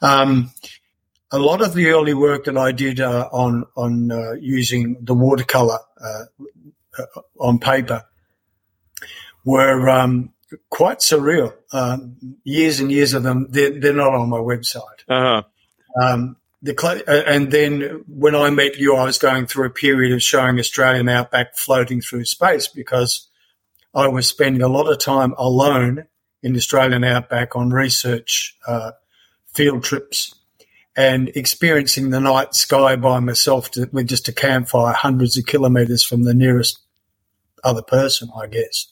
[0.00, 0.52] Um,
[1.30, 5.14] a lot of the early work that I did uh, on on uh, using the
[5.14, 6.24] watercolor uh,
[7.38, 8.04] on paper
[9.44, 10.32] were um,
[10.70, 11.54] quite surreal.
[11.72, 14.80] Um, years and years of them, they're, they're not on my website.
[15.08, 15.42] Uh-huh.
[16.00, 20.12] Um, the uh, and then when I met you, I was going through a period
[20.12, 23.28] of showing Australian outback floating through space because
[23.94, 26.06] I was spending a lot of time alone
[26.42, 28.92] in Australian outback on research uh,
[29.52, 30.34] field trips
[30.96, 36.04] and experiencing the night sky by myself to, with just a campfire hundreds of kilometres
[36.04, 36.78] from the nearest
[37.64, 38.86] other person, I guess.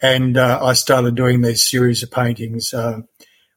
[0.00, 3.00] And uh, I started doing these series of paintings uh,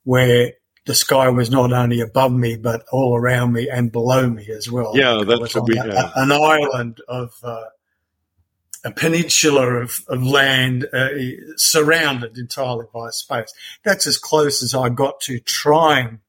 [0.03, 0.53] where
[0.85, 4.69] the sky was not only above me but all around me and below me as
[4.69, 4.95] well.
[4.95, 6.11] Yeah, that's what we have.
[6.15, 7.65] An island of uh,
[8.83, 11.09] a peninsula of, of land uh,
[11.57, 13.53] surrounded entirely by space.
[13.83, 16.19] That's as close as I got to trying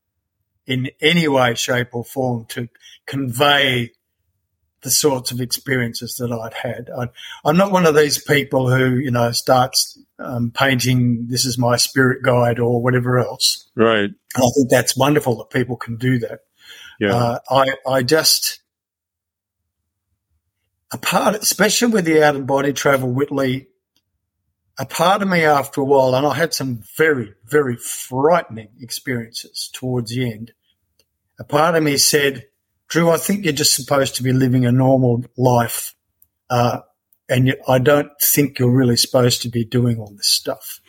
[0.66, 2.68] in any way, shape, or form to
[3.06, 3.90] convey
[4.82, 6.90] the sorts of experiences that I'd had.
[6.90, 11.58] I, am not one of these people who, you know, starts um, painting, this is
[11.58, 13.70] my spirit guide or whatever else.
[13.74, 14.10] Right.
[14.10, 16.40] And I think that's wonderful that people can do that.
[17.00, 17.14] Yeah.
[17.14, 18.60] Uh, I, I just,
[20.92, 23.68] a part, especially with the out of body travel, Whitley,
[24.78, 29.70] a part of me after a while, and I had some very, very frightening experiences
[29.72, 30.52] towards the end.
[31.38, 32.46] A part of me said,
[32.88, 35.94] Drew, I think you're just supposed to be living a normal life.
[36.48, 36.80] Uh,
[37.30, 40.80] and I don't think you're really supposed to be doing all this stuff.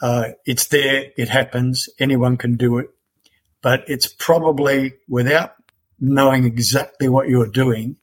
[0.00, 1.10] Uh, it's there.
[1.18, 1.88] It happens.
[1.98, 2.86] Anyone can do it,
[3.60, 5.54] but it's probably without
[5.98, 7.96] knowing exactly what you're doing.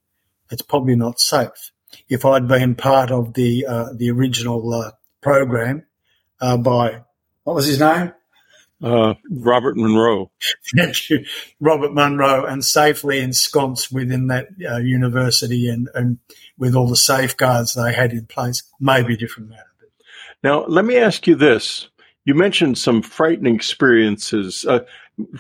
[0.52, 1.72] It's probably not safe.
[2.10, 4.92] If I'd been part of the uh, the original uh,
[5.22, 5.86] program
[6.40, 7.04] uh, by
[7.44, 8.14] what was his name?
[8.82, 10.30] Uh, Robert Monroe.
[10.76, 11.26] Thank you,
[11.60, 16.20] Robert Monroe, and safely ensconced within that uh, university and, and
[16.58, 19.64] with all the safeguards they had in place, maybe a different matter.
[20.44, 21.90] Now, let me ask you this.
[22.26, 24.66] you mentioned some frightening experiences.
[24.66, 24.82] Uh,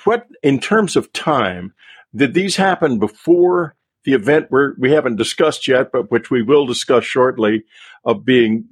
[0.03, 1.73] what, in terms of time,
[2.15, 3.75] did these happen before
[4.05, 7.65] the event where we haven't discussed yet, but which we will discuss shortly,
[8.05, 8.65] of being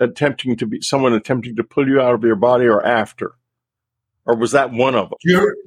[0.00, 3.32] attempting to be someone attempting to pull you out of your body, or after,
[4.26, 5.18] or was that one of them?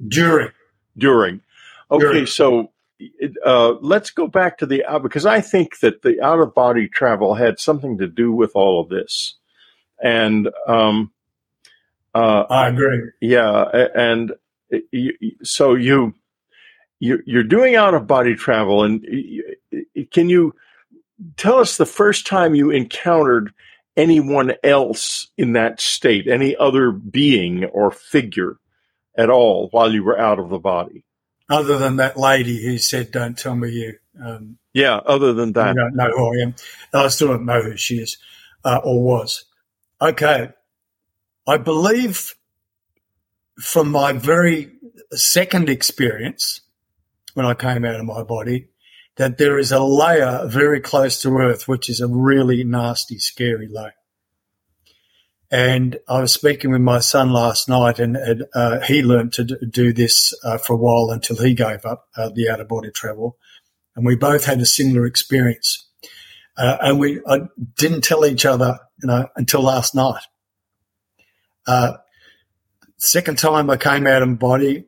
[0.08, 0.50] During.
[0.96, 1.40] During.
[1.90, 2.26] Okay, During.
[2.26, 2.70] so
[3.44, 6.88] uh, let's go back to the uh, because I think that the out of body
[6.88, 9.36] travel had something to do with all of this,
[10.02, 11.12] and um,
[12.14, 13.10] uh, I agree.
[13.20, 14.32] Yeah, and
[15.44, 16.14] so you
[16.98, 19.06] you're doing out of body travel, and
[20.10, 20.54] can you
[21.36, 23.52] tell us the first time you encountered
[23.98, 28.58] anyone else in that state, any other being or figure
[29.16, 31.04] at all while you were out of the body?
[31.50, 35.74] Other than that lady who said, "Don't tell me you." Um, yeah, other than that,
[35.74, 36.54] you don't know who I am.
[36.94, 38.18] I still don't know who she is
[38.64, 39.44] uh, or was.
[40.00, 40.50] Okay,
[41.46, 42.34] I believe
[43.58, 44.70] from my very
[45.12, 46.60] second experience
[47.34, 48.68] when I came out of my body
[49.18, 53.68] that there is a layer very close to Earth, which is a really nasty, scary
[53.68, 53.94] layer.
[55.50, 59.44] And I was speaking with my son last night, and, and uh, he learned to
[59.44, 62.90] do this uh, for a while until he gave up uh, the out of body
[62.90, 63.36] travel.
[63.96, 65.88] And we both had a similar experience.
[66.56, 67.40] Uh, and we I
[67.76, 70.22] didn't tell each other, you know, until last night.
[71.66, 71.94] Uh,
[72.98, 74.84] second time I came out of body,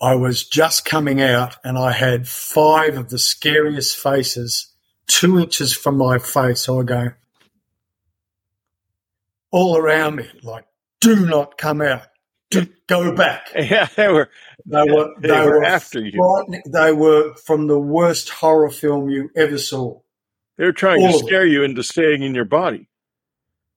[0.00, 4.72] I was just coming out and I had five of the scariest faces
[5.06, 6.62] two inches from my face.
[6.62, 7.12] So I go
[9.50, 10.66] all around me, like,
[11.00, 12.02] do not come out.
[12.50, 13.48] Do, go back.
[13.56, 14.28] Yeah, they were.
[14.66, 15.14] They were.
[15.18, 16.20] They, they were, were, after you.
[16.66, 20.00] They were from the worst horror film you ever saw.
[20.56, 22.88] They were trying all to scare you into staying in your body.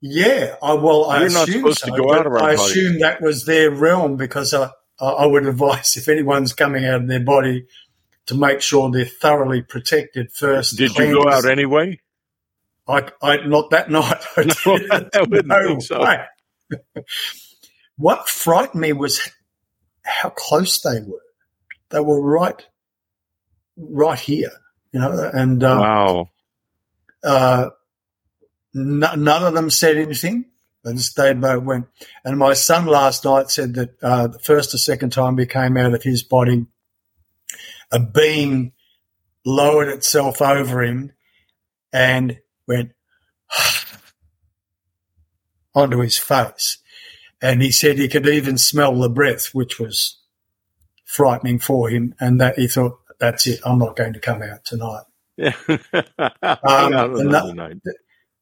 [0.01, 2.72] Yeah, I, well, You're I not supposed so, to go out of our I body.
[2.72, 4.70] assume that was their realm because I,
[5.06, 7.68] I would advise if anyone's coming out of their body
[8.28, 10.78] to make sure they're thoroughly protected first.
[10.78, 12.00] Did you go out anyway?
[12.88, 14.24] I, I not that night.
[14.36, 14.78] I no,
[15.14, 16.04] I wouldn't no think so.
[17.97, 19.20] what frightened me was
[20.04, 21.22] how close they were.
[21.89, 22.66] They were right,
[23.78, 24.52] right here,
[24.91, 25.32] you know.
[25.34, 26.30] And um, wow,
[27.24, 27.70] uh,
[28.76, 30.45] N- none of them said anything.
[30.93, 31.87] Just stayed where it went.
[32.23, 35.77] And my son last night said that uh, the first or second time he came
[35.77, 36.65] out of his body,
[37.91, 38.73] a being
[39.45, 41.11] lowered itself over him
[41.91, 42.91] and went
[45.73, 46.77] onto his face.
[47.41, 50.19] And he said he could even smell the breath, which was
[51.05, 52.15] frightening for him.
[52.19, 53.59] And that he thought, that's it.
[53.65, 55.03] I'm not going to come out tonight.
[55.37, 55.53] Yeah.
[55.69, 57.79] um, and, that,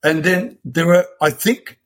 [0.03, 1.79] and then there were, I think,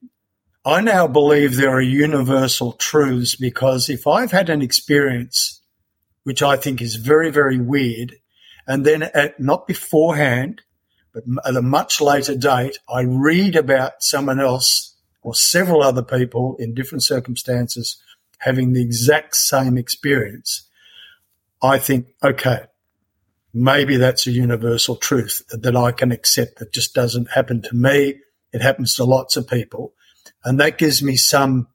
[0.63, 5.59] I now believe there are universal truths because if I've had an experience,
[6.23, 8.17] which I think is very, very weird,
[8.67, 10.61] and then at not beforehand,
[11.13, 16.55] but at a much later date, I read about someone else or several other people
[16.59, 18.01] in different circumstances
[18.37, 20.69] having the exact same experience.
[21.61, 22.65] I think, okay,
[23.51, 28.19] maybe that's a universal truth that I can accept that just doesn't happen to me.
[28.53, 29.93] It happens to lots of people.
[30.43, 31.67] And that gives me some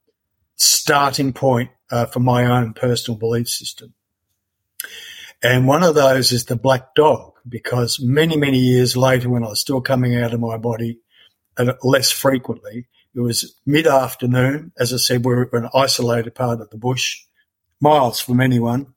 [0.55, 3.93] starting point uh, for my own personal belief system.
[5.41, 9.49] And one of those is the black dog, because many, many years later, when I
[9.49, 10.99] was still coming out of my body,
[11.57, 14.71] and less frequently, it was mid afternoon.
[14.77, 17.23] As I said, we're in an isolated part of the bush,
[17.79, 18.93] miles from anyone.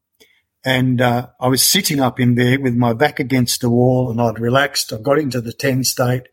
[0.62, 4.21] And uh, I was sitting up in there with my back against the wall and
[4.21, 4.93] I'd relaxed.
[4.93, 6.25] I got into the 10 state.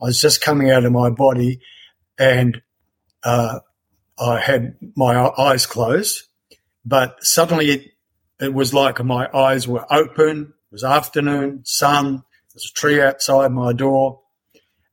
[0.00, 1.60] I was just coming out of my body
[2.18, 2.62] and
[3.26, 3.58] uh,
[4.18, 6.22] I had my eyes closed,
[6.84, 7.90] but suddenly it,
[8.40, 10.54] it was like my eyes were open.
[10.70, 12.22] It was afternoon, sun.
[12.54, 14.20] There's a tree outside my door,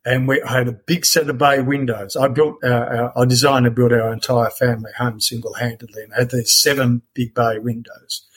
[0.03, 2.15] and we had a big set of bay windows.
[2.15, 6.13] I built, our, our, I designed and built our entire family home single handedly, and
[6.13, 8.27] had these seven big bay windows.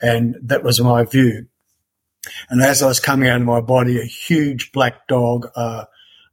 [0.00, 1.46] And that was my view.
[2.48, 5.84] And as I was coming out of my body, a huge black dog, uh,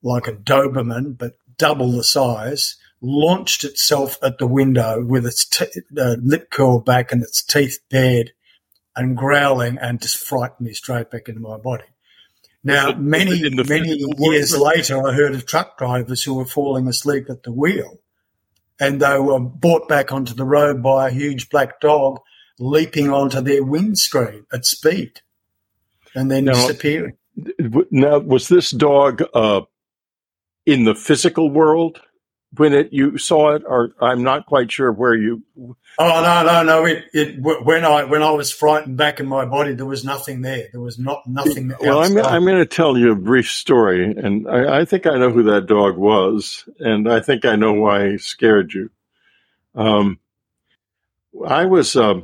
[0.02, 5.66] like a Doberman, but double the size, launched itself at the window with its t-
[5.98, 8.32] uh, lip curled back and its teeth bared
[8.96, 11.84] and growling and just frightened me straight back into my body.
[12.64, 17.44] Now, many, many years later, I heard of truck drivers who were falling asleep at
[17.44, 18.00] the wheel
[18.80, 22.20] and they were brought back onto the road by a huge black dog
[22.60, 25.22] leaping onto their windscreen at speed
[26.16, 27.18] and then now, disappearing.
[27.92, 29.62] Now, was this dog uh,
[30.68, 32.00] in the physical world?
[32.56, 35.44] when it you saw it, or I'm not quite sure where you.
[35.58, 36.86] Oh no no no!
[36.86, 40.42] It, it when I when I was frightened back in my body, there was nothing
[40.42, 40.68] there.
[40.72, 41.74] There was not nothing.
[41.80, 45.18] Well, I'm I'm going to tell you a brief story, and I, I, think I
[45.18, 48.90] know who that dog was, and I think I know why he scared you.
[49.76, 50.20] Um,
[51.46, 52.22] I was uh,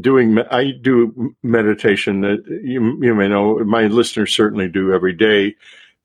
[0.00, 2.22] doing I do meditation.
[2.22, 5.54] That you you may know my listeners certainly do every day,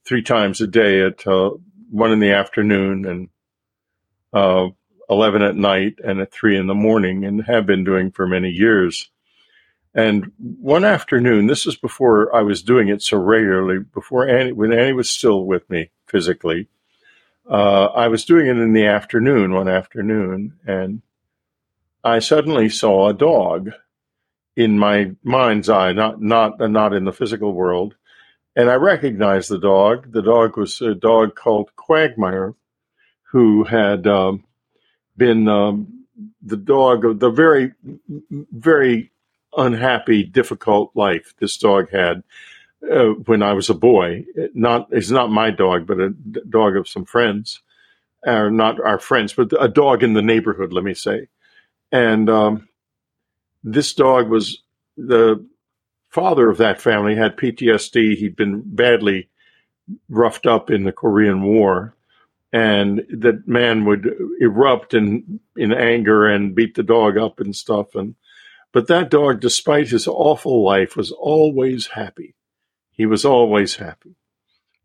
[0.06, 1.52] three times a day at uh,
[1.90, 3.30] one in the afternoon and
[4.34, 4.70] uh,
[5.10, 8.50] 11 at night and at 3 in the morning and have been doing for many
[8.50, 9.10] years.
[9.94, 14.72] And one afternoon, this is before I was doing it so regularly, before Annie, when
[14.72, 16.70] Annie was still with me physically,
[17.50, 21.02] uh, I was doing it in the afternoon, one afternoon, and
[22.04, 23.72] I suddenly saw a dog
[24.56, 27.96] in my mind's eye, not not not in the physical world,
[28.56, 30.12] and I recognized the dog.
[30.12, 32.54] The dog was a dog called Quagmire,
[33.32, 34.44] who had um,
[35.16, 36.06] been um,
[36.42, 37.74] the dog of the very,
[38.30, 39.12] very
[39.56, 42.24] unhappy, difficult life this dog had
[42.90, 44.26] uh, when I was a boy.
[44.54, 47.62] Not it's not my dog, but a dog of some friends,
[48.26, 50.74] or not our friends, but a dog in the neighborhood.
[50.74, 51.28] Let me say,
[51.92, 52.68] and um,
[53.64, 54.62] this dog was
[54.98, 55.46] the
[56.12, 58.16] father of that family had PTSD.
[58.16, 59.30] He'd been badly
[60.10, 61.96] roughed up in the Korean War,
[62.54, 67.96] and that man would erupt in in anger and beat the dog up and stuff.
[67.96, 68.16] And
[68.72, 72.36] but that dog, despite his awful life, was always happy.
[72.92, 74.16] He was always happy.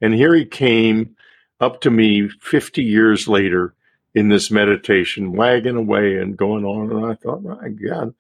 [0.01, 1.17] And here he came
[1.61, 3.75] up to me 50 years later
[4.15, 6.91] in this meditation, wagging away and going on.
[6.91, 8.15] And I thought, my God,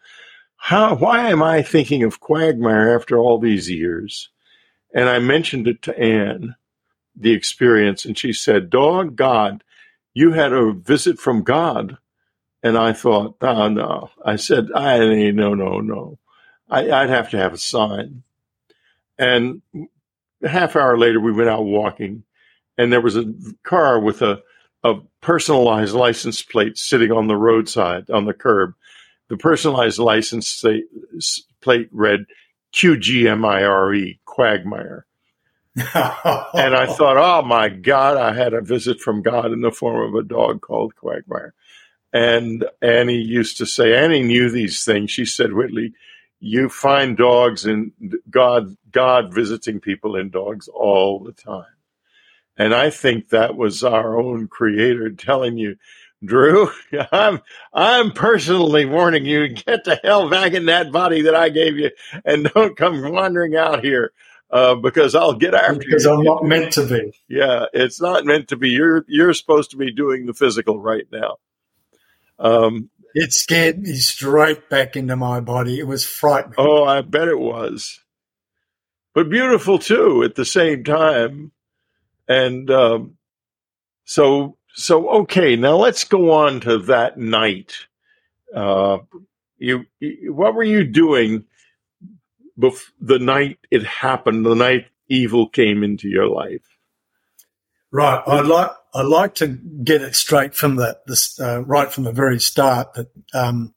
[0.66, 4.30] how, why am I thinking of Quagmire after all these years?
[4.92, 6.56] And I mentioned it to Anne,
[7.14, 9.62] the experience, and she said, Dog, God,
[10.12, 11.98] you had a visit from God.
[12.64, 14.10] And I thought, oh, no.
[14.24, 14.98] I said, I
[15.30, 16.18] no, no, no.
[16.68, 18.24] I, would have to have a sign.
[19.16, 19.62] And
[20.42, 22.24] a half hour later, we went out walking,
[22.76, 24.42] and there was a car with a,
[24.82, 28.74] a personalized license plate sitting on the roadside on the curb
[29.29, 30.64] the personalized license
[31.61, 32.27] plate read
[32.72, 35.07] QGMIRE, Quagmire.
[35.77, 40.09] and I thought, oh my God, I had a visit from God in the form
[40.09, 41.55] of a dog called Quagmire.
[42.12, 45.11] And Annie used to say, Annie knew these things.
[45.11, 45.93] She said, Whitley,
[46.41, 47.93] you find dogs and
[48.31, 51.66] God, God visiting people in dogs all the time.
[52.57, 55.77] And I think that was our own creator telling you,
[56.24, 56.70] Drew,
[57.12, 57.40] I'm
[57.72, 61.90] I'm personally warning you: get the hell back in that body that I gave you,
[62.24, 64.12] and don't come wandering out here
[64.50, 65.90] uh, because I'll get after because you.
[65.90, 67.12] Because I'm not meant to be.
[67.28, 68.70] Yeah, it's not meant to be.
[68.70, 71.36] You're you're supposed to be doing the physical right now.
[72.38, 75.78] Um, it scared me straight back into my body.
[75.78, 76.54] It was frightening.
[76.58, 78.00] Oh, I bet it was,
[79.14, 81.52] but beautiful too at the same time,
[82.28, 83.16] and um,
[84.04, 87.72] so so okay, now let's go on to that night.
[88.55, 88.99] Uh,
[89.57, 91.45] you, what were you doing
[92.61, 94.45] bef- the night it happened?
[94.45, 96.61] The night evil came into your life.
[97.91, 98.22] Right.
[98.27, 102.12] I like I like to get it straight from the, this uh, right from the
[102.12, 103.74] very start that um,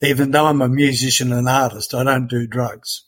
[0.00, 3.04] even though I'm a musician and artist, I don't do drugs.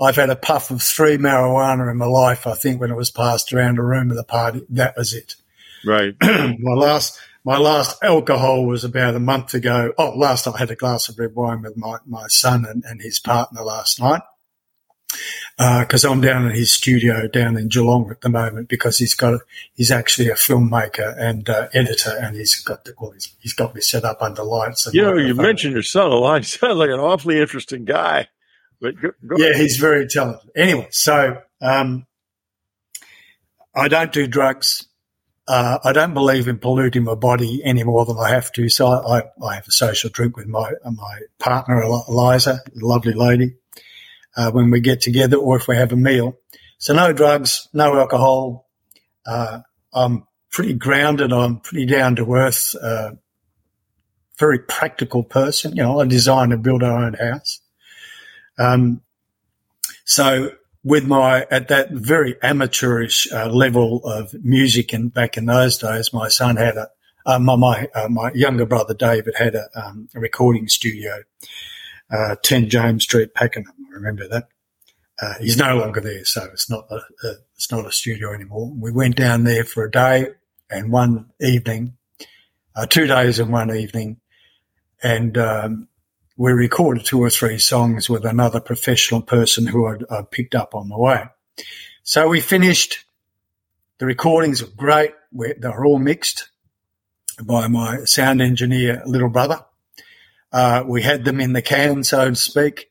[0.00, 2.46] I've had a puff of three marijuana in my life.
[2.46, 5.34] I think when it was passed around a room at the party, that was it.
[5.86, 6.14] Right.
[6.20, 9.92] my last my last alcohol was about a month ago.
[9.96, 13.00] Oh, last I had a glass of red wine with my, my son and, and
[13.00, 14.22] his partner last night.
[15.56, 19.14] Because uh, I'm down in his studio down in Geelong at the moment because he's
[19.14, 19.38] got a,
[19.74, 23.76] he's actually a filmmaker and uh, editor and he's got the, well, he's, he's got
[23.76, 24.92] me set up under lights.
[24.92, 26.38] you know, you mentioned your son a lot.
[26.40, 28.26] He sounds like an awfully interesting guy.
[28.80, 30.50] But go, go yeah, he's very talented.
[30.56, 32.06] Anyway, so um,
[33.72, 34.88] I don't do drugs.
[35.48, 38.68] Uh, I don't believe in polluting my body any more than I have to.
[38.68, 43.54] So I, I have a social drink with my my partner Eliza, lovely lady,
[44.36, 46.38] uh, when we get together or if we have a meal.
[46.78, 48.68] So no drugs, no alcohol.
[49.24, 49.60] Uh,
[49.92, 51.32] I'm pretty grounded.
[51.32, 52.74] I'm pretty down to earth.
[52.80, 53.12] Uh,
[54.38, 55.76] very practical person.
[55.76, 57.60] You know, I design and build our own house.
[58.58, 59.02] Um,
[60.04, 60.50] so
[60.86, 66.12] with my at that very amateurish uh, level of music and back in those days
[66.12, 66.88] my son had a
[67.26, 71.22] uh, my my, uh, my younger brother David had a, um, a recording studio
[72.10, 73.74] uh, 10 James Street Pakenham.
[73.90, 74.48] I remember that.
[75.20, 78.70] Uh, he's no longer there so it's not a, a, it's not a studio anymore.
[78.78, 80.28] We went down there for a day
[80.70, 81.96] and one evening
[82.76, 84.20] uh, two days and one evening,
[85.02, 85.88] and um,
[86.36, 90.74] we recorded two or three songs with another professional person who I'd, I'd picked up
[90.74, 91.24] on the way.
[92.02, 93.04] So we finished.
[93.98, 95.12] The recordings were great.
[95.32, 96.50] We, they were all mixed
[97.42, 99.64] by my sound engineer, little brother.
[100.52, 102.90] Uh, we had them in the can, so to speak.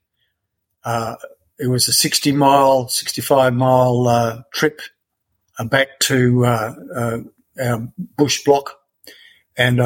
[0.83, 1.15] Uh,
[1.59, 4.81] it was a 60 mile, 65 mile uh, trip
[5.57, 7.17] uh, back to uh, uh,
[7.61, 8.79] our bush block.
[9.57, 9.79] And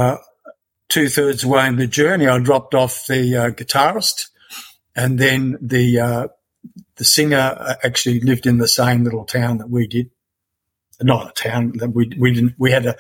[0.90, 4.30] two thirds way in the journey, I dropped off the uh, guitarist
[4.96, 6.28] and then the uh,
[6.98, 10.10] the singer uh, actually lived in the same little town that we did.
[11.02, 12.56] Not a town that we we didn't.
[12.58, 12.98] We had a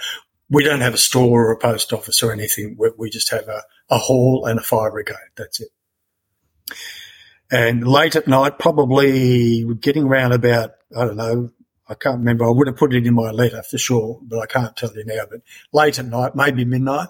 [0.49, 2.75] we don't have a store or a post office or anything.
[2.79, 5.15] We, we just have a, a hall and a fire brigade.
[5.35, 5.69] That's it.
[7.51, 11.51] And late at night, probably getting around about, I don't know,
[11.87, 12.45] I can't remember.
[12.45, 15.03] I would have put it in my letter for sure, but I can't tell you
[15.05, 15.23] now.
[15.29, 15.41] But
[15.73, 17.09] late at night, maybe midnight,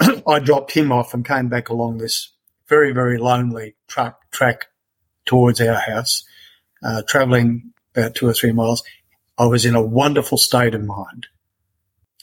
[0.26, 2.32] I dropped him off and came back along this
[2.68, 4.66] very, very lonely truck track
[5.26, 6.24] towards our house,
[6.82, 8.82] uh, traveling about two or three miles.
[9.36, 11.26] I was in a wonderful state of mind.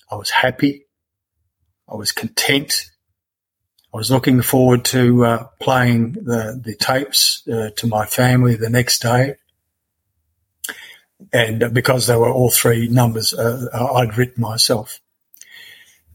[0.10, 0.86] I was happy.
[1.90, 2.90] I was content.
[3.94, 8.70] I was looking forward to uh, playing the, the tapes uh, to my family the
[8.70, 9.36] next day.
[11.34, 15.01] And because they were all three numbers uh, I'd written myself.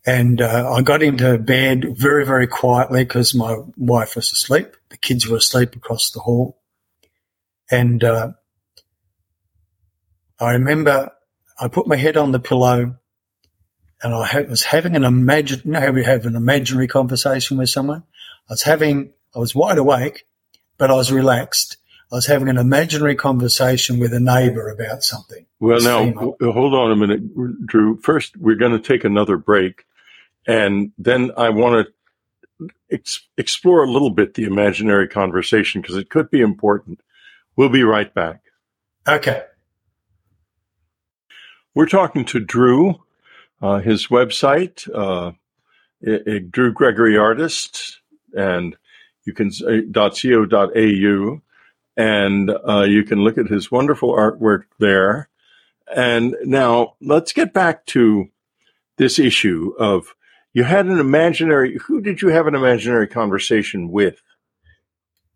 [0.06, 4.76] And uh, I got into bed very, very quietly because my wife was asleep.
[4.90, 6.60] The kids were asleep across the hall.
[7.70, 8.32] And uh,
[10.38, 11.10] I remember
[11.58, 12.96] I put my head on the pillow
[14.02, 18.04] and I was having an imagine, you know we have an imaginary conversation with someone?
[18.48, 20.26] I was having, I was wide awake,
[20.78, 21.78] but I was relaxed.
[22.12, 25.46] I was having an imaginary conversation with a neighbor about something.
[25.58, 27.98] Well, now, hold on a minute, Drew.
[28.00, 29.84] First, we're going to take another break.
[30.46, 31.86] And then I want
[32.58, 37.00] to ex- explore a little bit the imaginary conversation because it could be important.
[37.56, 38.42] We'll be right back.
[39.08, 39.42] Okay.
[41.74, 43.00] We're talking to Drew
[43.60, 45.32] uh, his website, uh,
[46.50, 48.00] Drew Gregory Artist,
[48.34, 48.76] and
[49.24, 51.40] you can uh, .co.au,
[51.96, 55.28] and uh, you can look at his wonderful artwork there.
[55.94, 58.28] And now let's get back to
[58.96, 60.14] this issue of
[60.56, 61.76] you had an imaginary.
[61.84, 64.22] Who did you have an imaginary conversation with?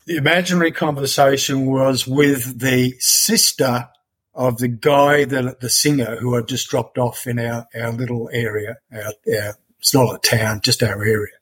[0.06, 3.90] The imaginary conversation was with the sister
[4.32, 8.30] of the guy that the singer who had just dropped off in our, our little
[8.32, 8.78] area.
[8.90, 11.36] Our, our, it's not a town, just our area.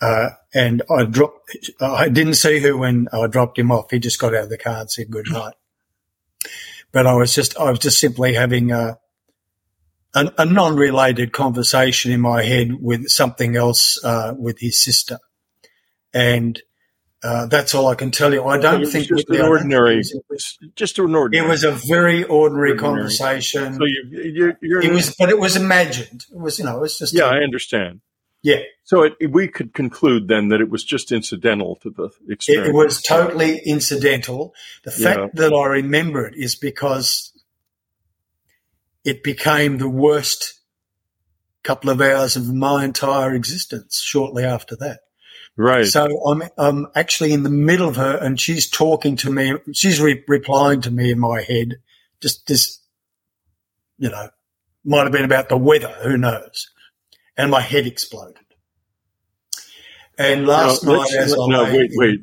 [0.00, 3.92] Uh, and I dropped, I didn't see her when I dropped him off.
[3.92, 5.54] He just got out of the car and said good night.
[6.90, 8.98] But I was just, I was just simply having a,
[10.14, 15.18] a, a non-related conversation in my head with something else, uh, with his sister.
[16.12, 16.60] And
[17.22, 18.44] uh, that's all I can tell you.
[18.44, 21.46] I don't think just an ordinary, was, just an ordinary.
[21.46, 22.78] It was a very ordinary, ordinary.
[22.78, 23.74] conversation.
[23.74, 26.26] So you, you're, it was, but it was imagined.
[26.32, 27.14] It was, you know, it was just.
[27.14, 28.00] Yeah, a, I understand.
[28.42, 28.60] Yeah.
[28.84, 32.68] So it, we could conclude then that it was just incidental to the experience.
[32.68, 34.54] It was totally incidental.
[34.84, 35.26] The fact yeah.
[35.34, 37.32] that I remember it is because
[39.04, 40.54] it became the worst
[41.62, 45.00] couple of hours of my entire existence shortly after that.
[45.56, 45.86] Right.
[45.86, 49.54] So I'm, I'm actually in the middle of her and she's talking to me.
[49.72, 51.76] She's re- replying to me in my head.
[52.20, 52.80] Just this,
[53.98, 54.30] you know,
[54.84, 55.94] might have been about the weather.
[56.02, 56.70] Who knows?
[57.36, 58.36] And my head exploded.
[60.16, 62.20] And last no, night, as no, wait, wait.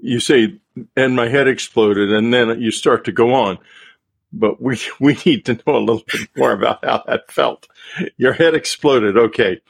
[0.00, 0.60] You say,
[0.96, 3.58] and my head exploded, and then you start to go on.
[4.32, 7.66] But we we need to know a little bit more about how that felt.
[8.16, 9.16] Your head exploded.
[9.16, 9.60] Okay.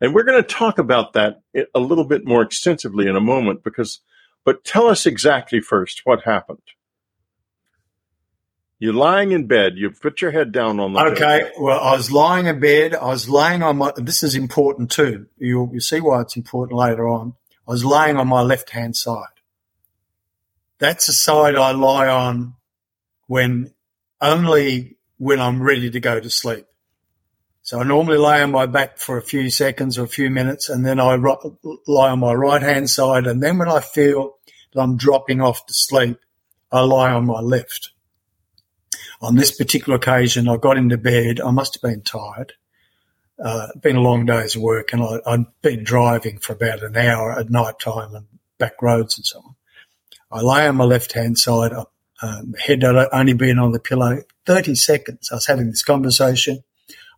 [0.00, 1.42] And we're going to talk about that
[1.74, 4.00] a little bit more extensively in a moment because,
[4.44, 6.58] but tell us exactly first what happened.
[8.80, 9.74] You're lying in bed.
[9.76, 11.42] You put your head down on the Okay.
[11.42, 11.52] Bed.
[11.56, 12.96] Well, I was lying in bed.
[12.96, 15.26] I was laying on my, this is important too.
[15.38, 17.34] You'll, you'll see why it's important later on.
[17.68, 19.26] I was laying on my left hand side.
[20.80, 22.56] That's the side I lie on
[23.28, 23.72] when
[24.22, 26.66] only when I'm ready to go to sleep.
[27.62, 30.68] So I normally lay on my back for a few seconds or a few minutes,
[30.68, 33.26] and then I lie on my right hand side.
[33.26, 34.38] And then when I feel
[34.72, 36.18] that I'm dropping off to sleep,
[36.72, 37.90] I lie on my left.
[39.20, 41.40] On this particular occasion, I got into bed.
[41.40, 42.54] I must have been tired.
[43.42, 47.38] Uh, been a long day's work, and I, I'd been driving for about an hour
[47.38, 48.26] at night time and
[48.58, 49.54] back roads and so on.
[50.30, 51.72] I lay on my left hand side,
[52.22, 55.30] um, head had only been on the pillow 30 seconds.
[55.30, 56.62] I was having this conversation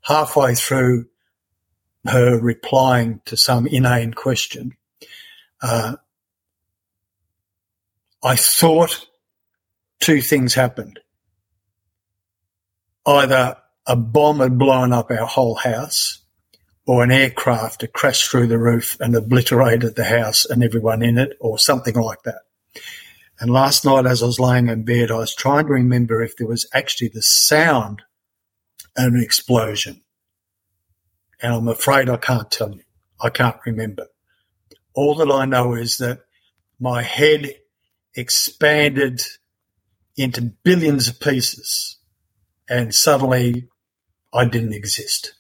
[0.03, 1.07] halfway through,
[2.07, 4.77] her replying to some inane question,
[5.63, 5.97] uh,
[8.23, 9.07] I thought
[10.01, 11.01] two things happened.
[13.07, 16.21] Either a bomb had blown up our whole house
[16.87, 21.19] or an aircraft had crashed through the roof and obliterated the house and everyone in
[21.19, 22.43] it or something like that.
[23.41, 26.37] And last night, as I was laying in bed, I was trying to remember if
[26.37, 28.03] there was actually the sound
[28.97, 30.03] of an explosion.
[31.43, 32.83] And I'm afraid I can't tell you.
[33.21, 34.07] I can't remember.
[34.95, 36.21] All that I know is that
[36.79, 37.55] my head
[38.15, 39.21] expanded
[40.17, 41.99] into billions of pieces
[42.69, 43.69] and suddenly
[44.33, 45.35] I didn't exist.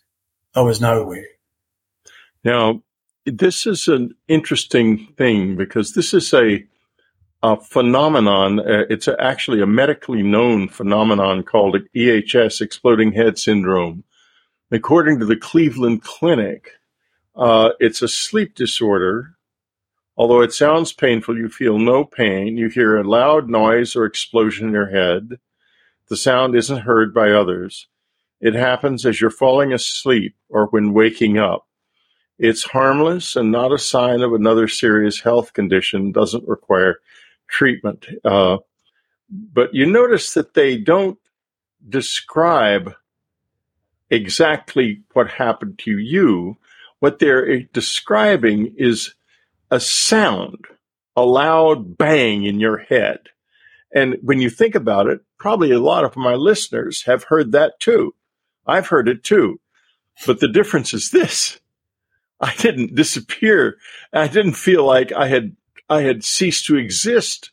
[0.55, 1.27] I was nowhere.
[2.45, 2.83] Now,
[3.25, 6.65] this is an interesting thing because this is a
[7.45, 8.59] a phenomenon.
[8.59, 14.03] Uh, it's actually a medically known phenomenon called EHS, exploding head syndrome.
[14.71, 16.71] According to the Cleveland Clinic,
[17.37, 19.37] uh, it's a sleep disorder.
[20.17, 22.57] Although it sounds painful, you feel no pain.
[22.57, 25.39] You hear a loud noise or explosion in your head.
[26.09, 27.89] The sound isn't heard by others.
[28.41, 31.67] It happens as you're falling asleep or when waking up.
[32.39, 37.01] It's harmless and not a sign of another serious health condition, doesn't require
[37.55, 38.07] treatment.
[38.25, 38.59] Uh,
[39.31, 41.19] but you notice that they don't
[41.89, 42.93] describe
[44.11, 46.57] exactly what happened to you.
[46.99, 49.15] What they're describing is
[49.71, 50.65] a sound,
[51.17, 53.21] a loud bang in your head.
[53.95, 57.79] And when you think about it, probably a lot of my listeners have heard that
[57.79, 58.15] too.
[58.67, 59.61] I've heard it too.
[60.27, 61.61] But the difference is this.
[62.41, 63.77] I didn't disappear.
[64.13, 65.57] I didn't feel like I had
[65.89, 67.51] I had ceased to exist.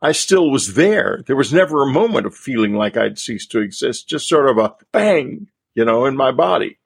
[0.00, 1.22] I still was there.
[1.26, 4.58] There was never a moment of feeling like I'd ceased to exist, just sort of
[4.58, 6.78] a bang, you know, in my body.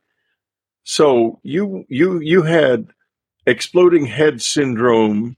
[0.84, 2.88] So you you you had
[3.46, 5.36] exploding head syndrome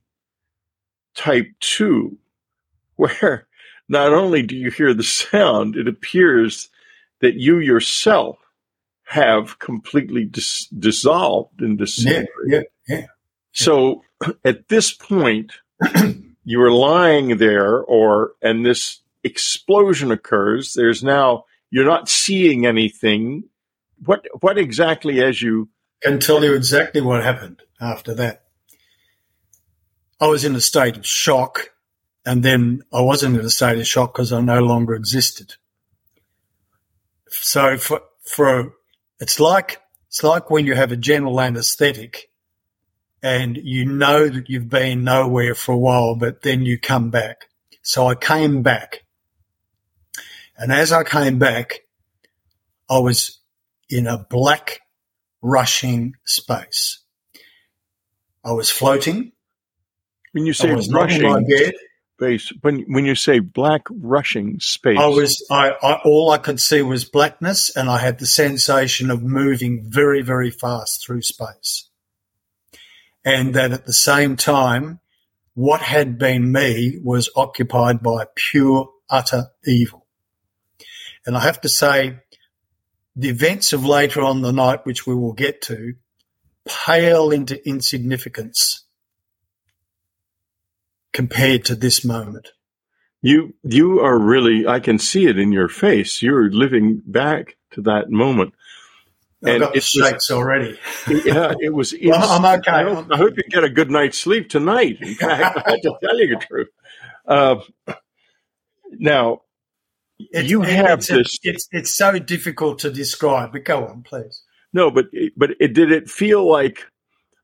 [1.15, 2.17] type 2
[2.97, 3.47] where
[3.89, 6.71] not only do you hear the sound, it appears
[7.21, 8.39] that you yourself
[9.05, 12.29] have completely dis- dissolved and disintegrated.
[12.47, 13.07] Yeah, yeah, yeah.
[13.53, 14.03] So
[14.45, 15.53] at this point,
[16.45, 20.75] you are lying there, or and this explosion occurs.
[20.75, 23.45] There's now you're not seeing anything.
[24.05, 25.69] What what exactly as you
[26.03, 28.45] can tell you exactly what happened after that.
[30.21, 31.71] I was in a state of shock,
[32.25, 35.55] and then I wasn't in a state of shock because I no longer existed.
[37.29, 38.75] So for for
[39.21, 42.31] it's like it's like when you have a general anaesthetic
[43.23, 47.47] and you know that you've been nowhere for a while, but then you come back.
[47.83, 49.05] So I came back.
[50.57, 51.81] And as I came back,
[52.91, 53.41] I was
[53.89, 54.81] in a black
[55.41, 56.99] rushing space.
[58.45, 59.33] I was floating.
[60.33, 61.47] When you say rushing,
[62.17, 66.59] space, when when you say black rushing space, I was I, I all I could
[66.59, 71.91] see was blackness, and I had the sensation of moving very very fast through space
[73.25, 75.01] and that at the same time,
[75.55, 80.07] what had been me was occupied by pure, utter evil.
[81.27, 82.19] And I have to say,
[83.15, 85.95] the events of later on the night, which we will get to,
[86.65, 88.85] pale into insignificance
[91.13, 92.53] compared to this moment.
[93.21, 96.23] You you are really I can see it in your face.
[96.23, 98.55] You're living back to that moment
[99.43, 100.79] and got it shakes already.
[101.09, 101.93] yeah, it was.
[101.95, 102.71] I'm okay.
[102.71, 104.99] I hope, you get a good night's sleep tonight.
[105.23, 106.69] I have to tell you the truth.
[107.27, 107.57] Uh,
[108.91, 109.43] now,
[110.19, 111.39] it's, you have it's, this.
[111.43, 113.53] It's it's so difficult to describe.
[113.53, 114.43] But go on, please.
[114.73, 116.85] No, but but it, did it feel like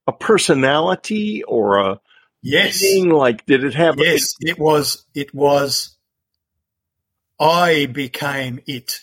[0.07, 2.01] a personality or a
[2.43, 2.81] yes?
[2.81, 3.11] Being?
[3.11, 3.97] Like, did it have?
[3.99, 5.05] Yes, it, it was.
[5.15, 5.97] It was.
[7.41, 9.01] I became it.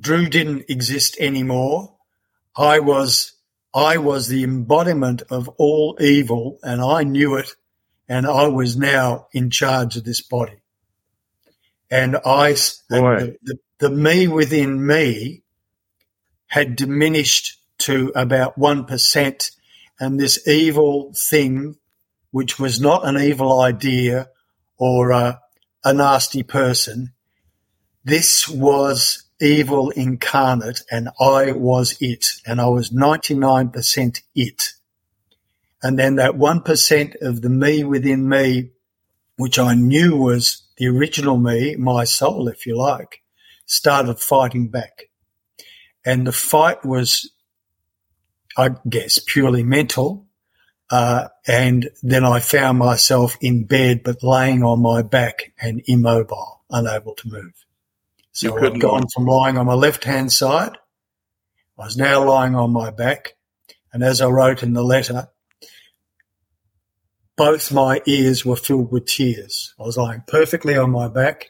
[0.00, 1.96] Drew didn't exist anymore.
[2.56, 3.32] I was,
[3.74, 7.50] I was the embodiment of all evil and I knew it
[8.08, 10.62] and I was now in charge of this body.
[11.90, 12.52] And I,
[12.88, 15.42] the, the, the me within me
[16.46, 19.50] had diminished to about 1%
[19.98, 21.76] and this evil thing,
[22.30, 24.28] which was not an evil idea
[24.78, 25.40] or a,
[25.84, 27.12] a nasty person,
[28.04, 34.72] this was evil incarnate and I was it and I was 99% it.
[35.82, 38.70] And then that 1% of the me within me,
[39.36, 43.22] which I knew was the original me, my soul, if you like,
[43.66, 45.04] started fighting back.
[46.04, 47.30] and the fight was,
[48.56, 50.26] I guess, purely mental.
[50.90, 56.64] Uh, and then I found myself in bed, but laying on my back and immobile,
[56.70, 57.64] unable to move.
[58.48, 60.76] So I'd gone from lying on my left hand side.
[61.78, 63.34] I was now lying on my back.
[63.92, 65.28] And as I wrote in the letter,
[67.36, 69.74] both my ears were filled with tears.
[69.78, 71.48] I was lying perfectly on my back.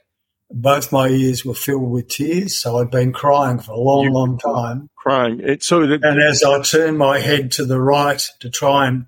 [0.51, 2.61] Both my ears were filled with tears.
[2.61, 4.91] So I'd been crying for a long, you long time.
[4.97, 5.41] Crying.
[5.41, 9.07] It, so that- and as I turned my head to the right to try and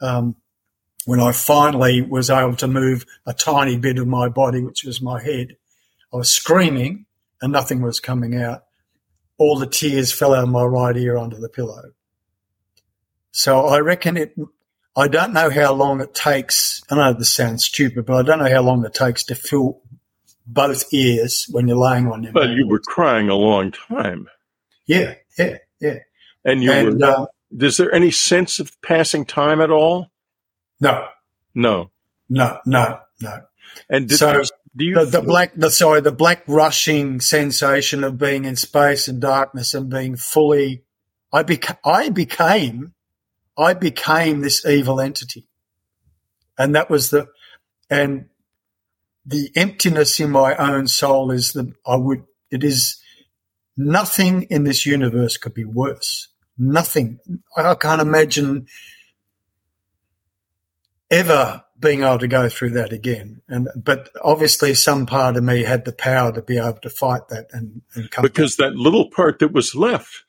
[0.00, 0.36] um,
[1.06, 5.00] when I finally was able to move a tiny bit of my body, which was
[5.00, 5.56] my head,
[6.12, 7.03] I was screaming
[7.44, 8.64] and nothing was coming out.
[9.36, 11.90] All the tears fell out of my right ear onto the pillow.
[13.32, 14.34] So I reckon it,
[14.96, 16.82] I don't know how long it takes.
[16.90, 19.82] I know this sounds stupid, but I don't know how long it takes to fill
[20.46, 24.28] both ears when you're laying on your But you were crying a long time.
[24.86, 25.98] Yeah, yeah, yeah.
[26.46, 27.26] And you and, were, uh,
[27.60, 30.10] is there any sense of passing time at all?
[30.80, 31.08] No.
[31.54, 31.90] No.
[32.30, 33.40] No, no, no.
[33.90, 34.42] And so
[34.76, 39.06] do you the, the black, the, sorry, the black rushing sensation of being in space
[39.06, 40.82] and darkness and being fully,
[41.32, 42.94] I became, I became,
[43.56, 45.46] I became this evil entity.
[46.58, 47.28] And that was the,
[47.88, 48.26] and
[49.24, 53.00] the emptiness in my own soul is the, I would, it is
[53.76, 56.28] nothing in this universe could be worse.
[56.58, 57.18] Nothing.
[57.56, 58.66] I can't imagine
[61.10, 63.42] ever being able to go through that again.
[63.48, 67.28] And but obviously, some part of me had the power to be able to fight
[67.28, 68.70] that and, and come because back.
[68.70, 70.24] that little part that was left,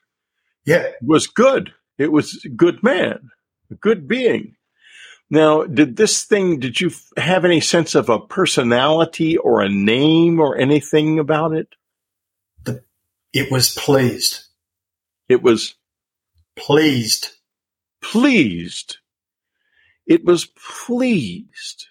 [0.64, 1.72] yeah, was good.
[1.98, 3.30] It was a good man,
[3.70, 4.56] a good being.
[5.28, 6.60] Now, did this thing?
[6.60, 11.68] Did you have any sense of a personality or a name or anything about it?
[12.64, 12.84] The,
[13.32, 14.44] it was pleased.
[15.28, 15.74] It was
[16.54, 17.30] pleased.
[18.02, 18.98] Pleased.
[20.06, 21.86] It was pleased.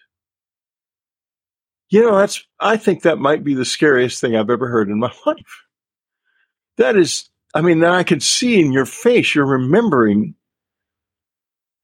[1.90, 5.00] You know, that's, I think that might be the scariest thing I've ever heard in
[5.00, 5.64] my life.
[6.78, 10.36] That is, I mean, that I can see in your face, you're remembering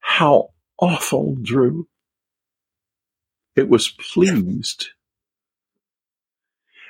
[0.00, 1.88] how awful, Drew.
[3.56, 4.88] It was pleased.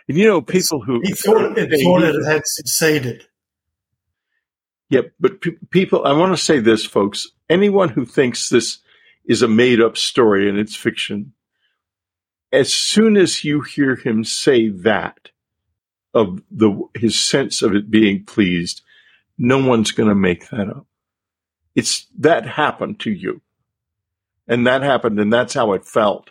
[0.09, 3.27] And you know, people who he thought, it, thought it had succeeded.
[4.91, 7.27] Yep, but pe- people, I want to say this, folks.
[7.49, 8.79] Anyone who thinks this
[9.25, 11.33] is a made up story and it's fiction,
[12.53, 15.31] as soon as you hear him say that,
[16.15, 18.83] of the his sense of it being pleased,
[19.39, 20.87] no one's going to make that up.
[21.75, 23.41] It's that happened to you,
[24.47, 26.31] and that happened, and that's how it felt.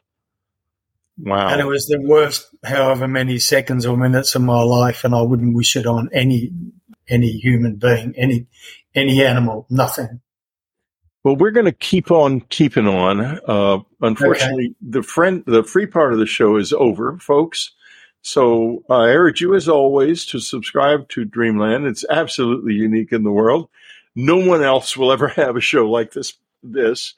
[1.17, 1.49] Wow!
[1.49, 5.23] And it was the worst, however many seconds or minutes of my life, and I
[5.23, 6.51] wouldn't wish it on any
[7.07, 8.45] any human being, any
[8.93, 10.21] any animal, nothing.
[11.23, 13.21] Well, we're going to keep on keeping on.
[13.21, 14.75] Uh, unfortunately, okay.
[14.81, 17.71] the friend, the free part of the show is over, folks.
[18.23, 21.85] So I urge you, as always, to subscribe to Dreamland.
[21.85, 23.69] It's absolutely unique in the world.
[24.15, 26.33] No one else will ever have a show like this.
[26.63, 27.15] This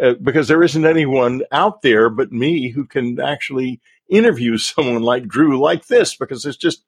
[0.00, 5.28] uh, because there isn't anyone out there but me who can actually interview someone like
[5.28, 6.82] Drew like this because it's just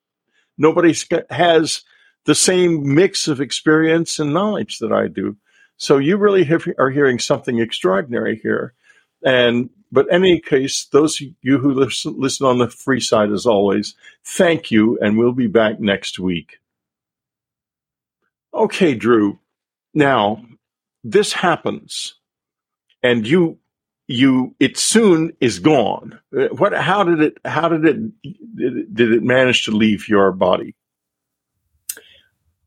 [0.56, 0.94] nobody
[1.30, 1.82] has
[2.24, 5.36] the same mix of experience and knowledge that I do.
[5.78, 8.74] So you really have, are hearing something extraordinary here.
[9.24, 13.46] And but any case, those of you who listen, listen on the free side, as
[13.46, 16.58] always, thank you, and we'll be back next week.
[18.52, 19.38] Okay, Drew.
[19.94, 20.44] Now
[21.02, 22.14] this happens,
[23.02, 23.58] and you
[24.06, 26.18] you it soon is gone.
[26.36, 26.74] Uh, what?
[26.74, 27.38] How did it?
[27.44, 28.22] How did it?
[28.56, 30.74] Did it, did it manage to leave your body?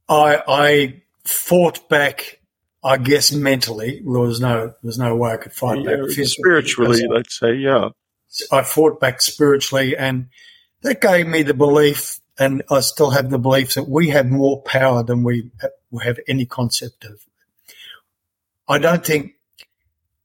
[0.09, 2.41] I, I fought back.
[2.84, 6.06] I guess mentally, there was no there was no way I could fight yeah, back
[6.08, 6.26] physically.
[6.26, 7.90] Spiritually, let's say, yeah.
[8.52, 10.30] I fought back spiritually, and
[10.82, 14.62] that gave me the belief, and I still have the belief that we have more
[14.64, 15.52] power than we
[16.02, 17.20] have any concept of.
[18.68, 19.34] I don't think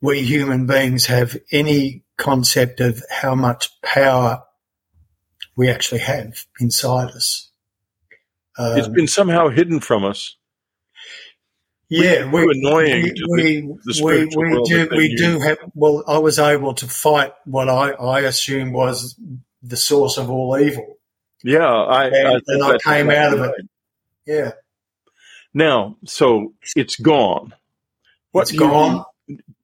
[0.00, 4.42] we human beings have any concept of how much power
[5.56, 7.50] we actually have inside us.
[8.58, 10.36] Um, it's been somehow hidden from us.
[11.88, 13.14] Yeah, we, annoying.
[13.30, 15.58] We, we, we, we do we do have.
[15.74, 19.16] Well, I was able to fight what I I assume was
[19.62, 20.98] the source of all evil.
[21.44, 23.68] Yeah, I and I, and I came out of it.
[24.26, 24.52] Yeah.
[25.54, 27.54] Now, so it's gone.
[28.32, 29.04] What's gone?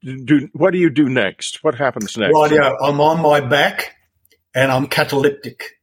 [0.02, 1.62] Do what do you do next?
[1.62, 2.34] What happens next?
[2.34, 3.96] Right, yeah, I'm on my back,
[4.54, 5.80] and I'm cataleptic.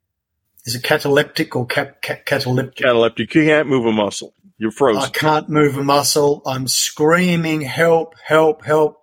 [0.66, 2.78] Is it cataleptic or cap, cap, cataleptic?
[2.78, 3.34] Cataleptic.
[3.36, 4.34] You can't move a muscle.
[4.60, 5.02] You're frozen.
[5.02, 6.42] I can't move a muscle.
[6.46, 9.02] I'm screaming, help, help, help,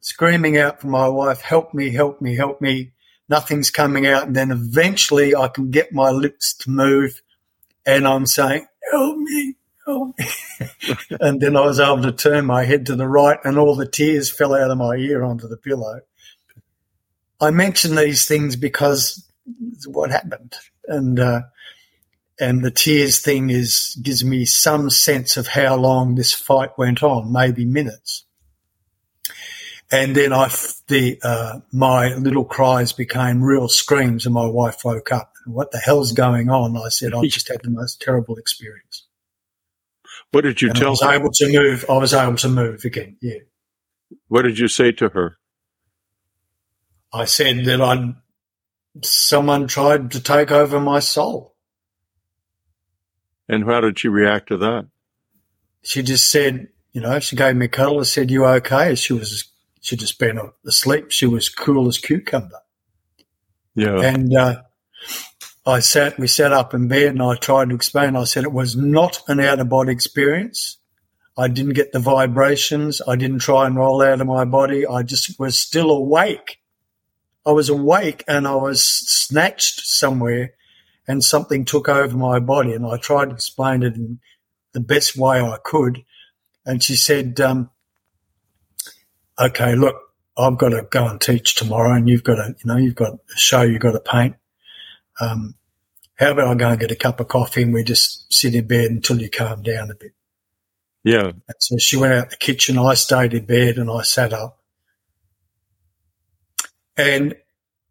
[0.00, 2.90] screaming out for my wife, help me, help me, help me.
[3.28, 4.26] Nothing's coming out.
[4.26, 7.22] And then eventually I can get my lips to move
[7.86, 9.54] and I'm saying, help me,
[9.86, 10.26] help me.
[11.20, 13.86] and then I was able to turn my head to the right and all the
[13.86, 16.00] tears fell out of my ear onto the pillow.
[17.40, 19.24] I mention these things because
[19.86, 20.56] what happened.
[20.88, 21.42] And, uh,
[22.40, 27.02] and the tears thing is gives me some sense of how long this fight went
[27.02, 28.24] on, maybe minutes.
[29.92, 30.48] And then I,
[30.86, 35.32] the uh, my little cries became real screams, and my wife woke up.
[35.46, 36.76] What the hell's going on?
[36.76, 39.06] I said, I just had the most terrible experience.
[40.30, 41.12] What did you and tell I was her?
[41.12, 41.84] able to move.
[41.88, 43.16] I was able to move again.
[43.20, 43.38] Yeah.
[44.28, 45.38] What did you say to her?
[47.12, 48.14] I said that I
[49.02, 51.49] someone tried to take over my soul.
[53.50, 54.86] And how did she react to that?
[55.82, 59.12] She just said, you know, she gave me a cuddle and said, "You okay?" She
[59.12, 61.10] was she'd just been asleep.
[61.10, 62.60] She was cool as cucumber.
[63.74, 64.00] Yeah.
[64.00, 64.62] And uh,
[65.66, 68.16] I sat, we sat up in bed and I tried to explain.
[68.16, 70.78] I said it was not an out of body experience.
[71.38, 73.00] I didn't get the vibrations.
[73.06, 74.86] I didn't try and roll out of my body.
[74.86, 76.58] I just was still awake.
[77.46, 80.54] I was awake and I was snatched somewhere
[81.10, 82.72] and something took over my body.
[82.72, 84.20] And I tried to explain it in
[84.72, 86.04] the best way I could.
[86.64, 87.68] And she said, um,
[89.36, 89.96] okay, look,
[90.38, 93.14] I've got to go and teach tomorrow and you've got to, you know, you've got
[93.14, 94.36] a show you've got to paint.
[95.20, 95.56] Um,
[96.14, 98.68] how about I go and get a cup of coffee and we just sit in
[98.68, 100.12] bed until you calm down a bit?
[101.02, 101.26] Yeah.
[101.26, 102.78] And so she went out the kitchen.
[102.78, 104.60] I stayed in bed and I sat up.
[106.96, 107.34] And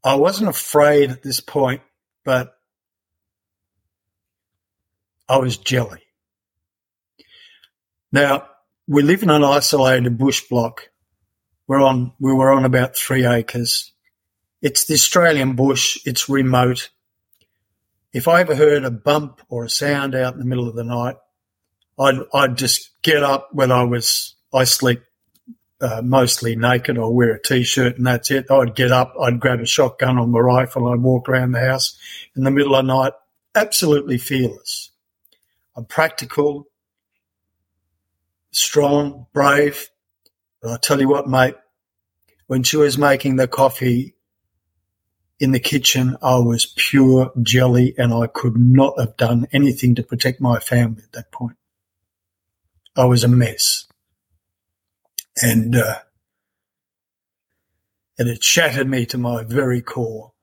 [0.06, 1.82] I wasn't afraid at this point,
[2.24, 2.59] but
[5.30, 6.02] I was jelly.
[8.12, 8.48] Now,
[8.88, 10.90] we live in an isolated bush block.
[11.68, 13.94] We're on, we were on about three acres.
[14.64, 16.00] It's the Australian bush.
[16.04, 16.90] It's remote.
[18.12, 20.84] If I ever heard a bump or a sound out in the middle of the
[20.84, 21.18] night,
[22.00, 25.04] I'd, I'd just get up when I was, I sleep
[25.80, 26.98] uh, mostly naked.
[26.98, 28.50] I'll wear a t-shirt and that's it.
[28.50, 31.96] I'd get up, I'd grab a shotgun or my rifle, I'd walk around the house
[32.36, 33.14] in the middle of the night,
[33.54, 34.89] absolutely fearless.
[35.76, 36.68] I'm practical,
[38.52, 39.90] strong, brave.
[40.62, 41.56] But I tell you what, mate,
[42.48, 44.16] when she was making the coffee
[45.40, 50.04] in the kitchen, I was pure jelly and I could not have done anything to
[50.04, 51.58] protect my family at that point.
[52.96, 53.86] I was a mess.
[55.42, 56.00] And, uh,
[58.18, 60.34] and it shattered me to my very core.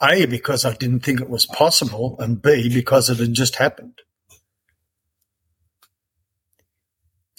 [0.00, 4.00] A, because I didn't think it was possible, and B, because it had just happened.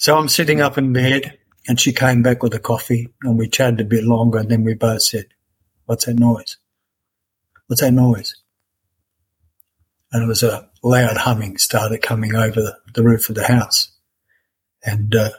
[0.00, 1.36] So I'm sitting up in bed,
[1.68, 4.64] and she came back with a coffee, and we chatted a bit longer, and then
[4.64, 5.26] we both said,
[5.84, 6.56] What's that noise?
[7.66, 8.34] What's that noise?
[10.10, 13.92] And it was a loud humming started coming over the, the roof of the house.
[14.82, 15.32] And uh,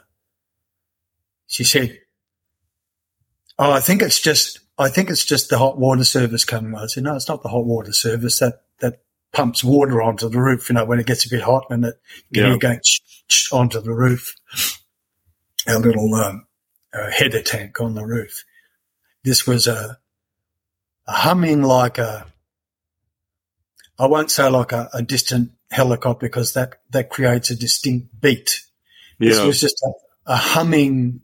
[1.48, 1.98] she said,
[3.58, 6.86] "Oh, I think it's just I think it's just the hot water service coming." I
[6.86, 8.38] said, "No, it's not the hot water service.
[8.38, 8.71] That that
[9.32, 10.68] pumps water onto the roof.
[10.68, 11.94] You know, when it gets a bit hot, and it
[12.30, 12.50] you Yeah.
[12.50, 12.80] know, going
[13.52, 14.34] onto the roof.
[15.66, 16.46] A little um,
[16.92, 18.44] uh, header tank on the roof.
[19.22, 19.98] This was a,
[21.06, 22.26] a humming like a.
[23.98, 28.60] I won't say like a, a distant helicopter because that that creates a distinct beat.
[29.20, 31.20] This was just a, a humming,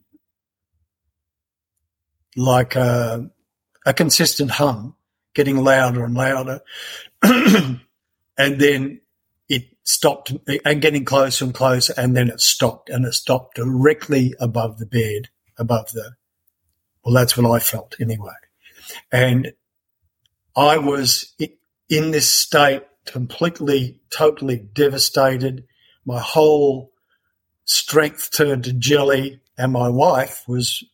[2.36, 3.28] like a,
[3.84, 4.94] a consistent hum,
[5.34, 6.60] getting louder and louder.
[8.38, 9.00] and then
[9.48, 10.32] it stopped
[10.64, 11.92] and getting closer and closer.
[11.96, 15.28] And then it stopped and it stopped directly above the bed,
[15.58, 16.12] above the,
[17.04, 18.34] well, that's what I felt anyway.
[19.10, 19.52] And
[20.56, 21.34] I was
[21.88, 25.64] in this state completely, totally devastated.
[26.04, 26.92] My whole
[27.64, 30.84] strength turned to jelly, and my wife was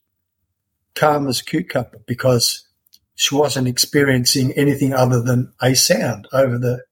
[0.95, 2.67] calm as cucumber because
[3.15, 6.83] she wasn't experiencing anything other than a sound over the,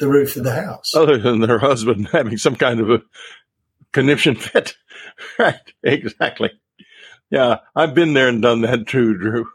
[0.00, 0.92] the roof of the house.
[0.96, 3.02] Other than her husband having some kind of a
[3.92, 4.74] conniption fit.
[5.38, 5.54] right.
[5.84, 6.50] Exactly.
[7.30, 7.58] Yeah.
[7.76, 9.46] I've been there and done that too, Drew.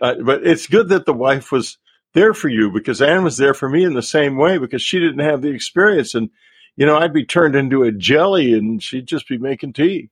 [0.00, 1.78] Uh, but it's good that the wife was
[2.14, 4.98] there for you because Anne was there for me in the same way because she
[5.00, 6.14] didn't have the experience.
[6.14, 6.30] And,
[6.76, 10.10] you know, I'd be turned into a jelly and she'd just be making tea.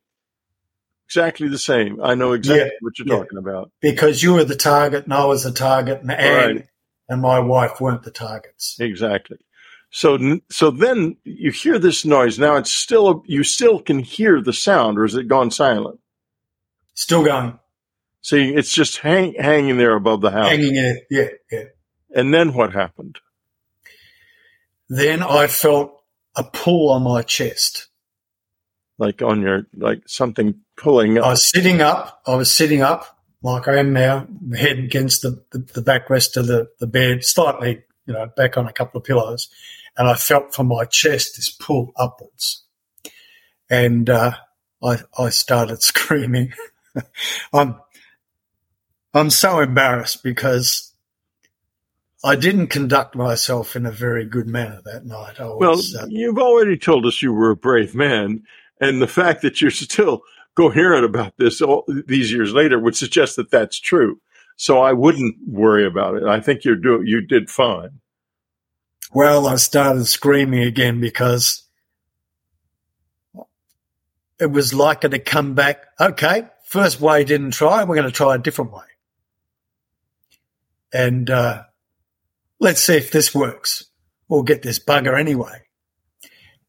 [1.07, 2.01] Exactly the same.
[2.03, 3.17] I know exactly Yeah, what you're yeah.
[3.17, 3.71] talking about.
[3.81, 6.67] Because you were the target and I was the target and Anne Right.
[7.09, 8.77] And my wife weren't the targets.
[8.79, 9.39] Exactly.
[9.91, 12.39] So, so then you hear this noise.
[12.39, 15.99] Now it's still, you still can hear the sound, or is it gone silent?
[16.95, 17.59] Still going.
[18.21, 20.51] See, it's just hang, hanging there above the house.
[20.51, 21.65] Hanging there, yeah, yeah.
[22.15, 23.19] And then what happened?
[24.89, 26.03] Then I felt
[26.37, 27.89] a pull on my chest.
[28.99, 31.25] Like on your, like something pulling up.
[31.25, 32.21] I was sitting up.
[32.27, 34.27] I was sitting up like I am now,
[34.57, 38.67] head against the, the, the backrest of the, the bed, slightly, you know, back on
[38.67, 39.49] a couple of pillows.
[39.97, 42.65] And I felt from my chest this pull upwards.
[43.71, 44.33] And, uh,
[44.83, 46.53] I, I started screaming.
[47.53, 47.77] I'm,
[49.15, 50.93] I'm so embarrassed because
[52.25, 55.39] I didn't conduct myself in a very good manner that night.
[55.39, 58.43] Was, well, uh, you've already told us you were a brave man,
[58.81, 60.23] and the fact that you're still
[60.59, 64.21] coherent about this all these years later would suggest that that's true.
[64.57, 66.25] So I wouldn't worry about it.
[66.25, 68.01] I think you're doing you did fine.
[69.15, 71.63] Well, I started screaming again because
[74.41, 75.85] it was like it had come back.
[76.01, 77.85] Okay, first way didn't try.
[77.85, 78.87] We're going to try a different way,
[80.93, 81.63] and uh,
[82.59, 83.85] let's see if this works.
[84.29, 85.63] We'll get this bugger anyway.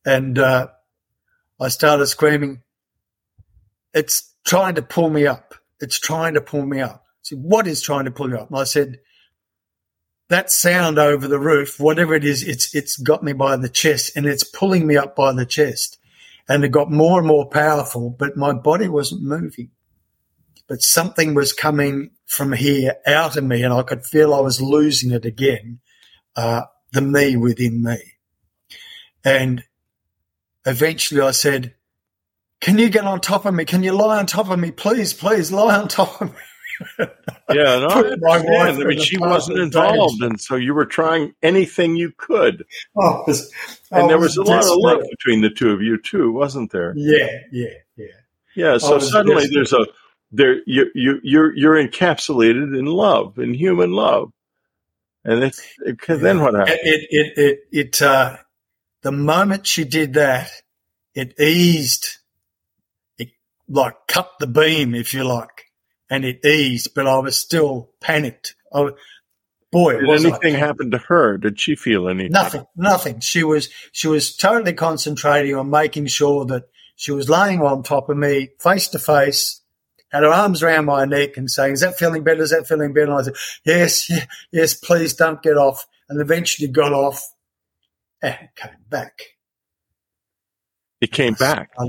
[0.06, 0.68] And uh,
[1.60, 2.62] I started screaming,
[3.94, 5.56] it's trying to pull me up.
[5.80, 7.06] It's trying to pull me up.
[7.22, 8.50] Said, what is trying to pull you up?
[8.50, 9.00] And I said,
[10.30, 14.16] that sound over the roof, whatever it is, it's, it's got me by the chest
[14.16, 15.98] and it's pulling me up by the chest.
[16.48, 19.72] And it got more and more powerful, but my body wasn't moving.
[20.68, 24.62] But something was coming from here out of me and I could feel I was
[24.62, 25.80] losing it again,
[26.36, 27.98] uh, the me within me.
[29.24, 29.64] And
[30.66, 31.76] eventually I said,
[32.62, 33.66] can you get on top of me?
[33.66, 34.72] Can you lie on top of me?
[34.72, 36.40] Please, please lie on top of me.
[37.00, 42.66] yeah, no, I mean, she wasn't involved, and so you were trying anything you could.
[42.98, 43.52] Oh, was,
[43.92, 46.72] and there was, was a lot of love between the two of you too, wasn't
[46.72, 46.94] there?
[46.96, 48.06] Yeah, yeah, yeah.
[48.56, 48.78] Yeah.
[48.78, 49.54] So suddenly desperate.
[49.54, 49.86] there's a
[50.32, 54.32] there you you you're you're encapsulated in love, in human love,
[55.24, 56.80] and it's it, then what happened?
[56.82, 58.38] It it it it uh,
[59.02, 60.50] the moment she did that,
[61.14, 62.19] it eased
[63.70, 65.66] like cut the beam, if you like,
[66.10, 68.56] and it eased, but I was still panicked.
[68.74, 68.90] I,
[69.72, 71.38] boy, did anything happen to her?
[71.38, 72.32] Did she feel anything?
[72.32, 73.20] Nothing, nothing.
[73.20, 76.64] She was she was totally concentrating on making sure that
[76.96, 79.62] she was laying on top of me, face to face,
[80.12, 82.42] had her arms around my neck and saying, "Is that feeling better?
[82.42, 86.20] Is that feeling better?" And I said, "Yes, yeah, yes, please don't get off." And
[86.20, 87.24] eventually got off
[88.22, 89.22] and came back.
[91.02, 91.70] It came back.
[91.78, 91.86] I,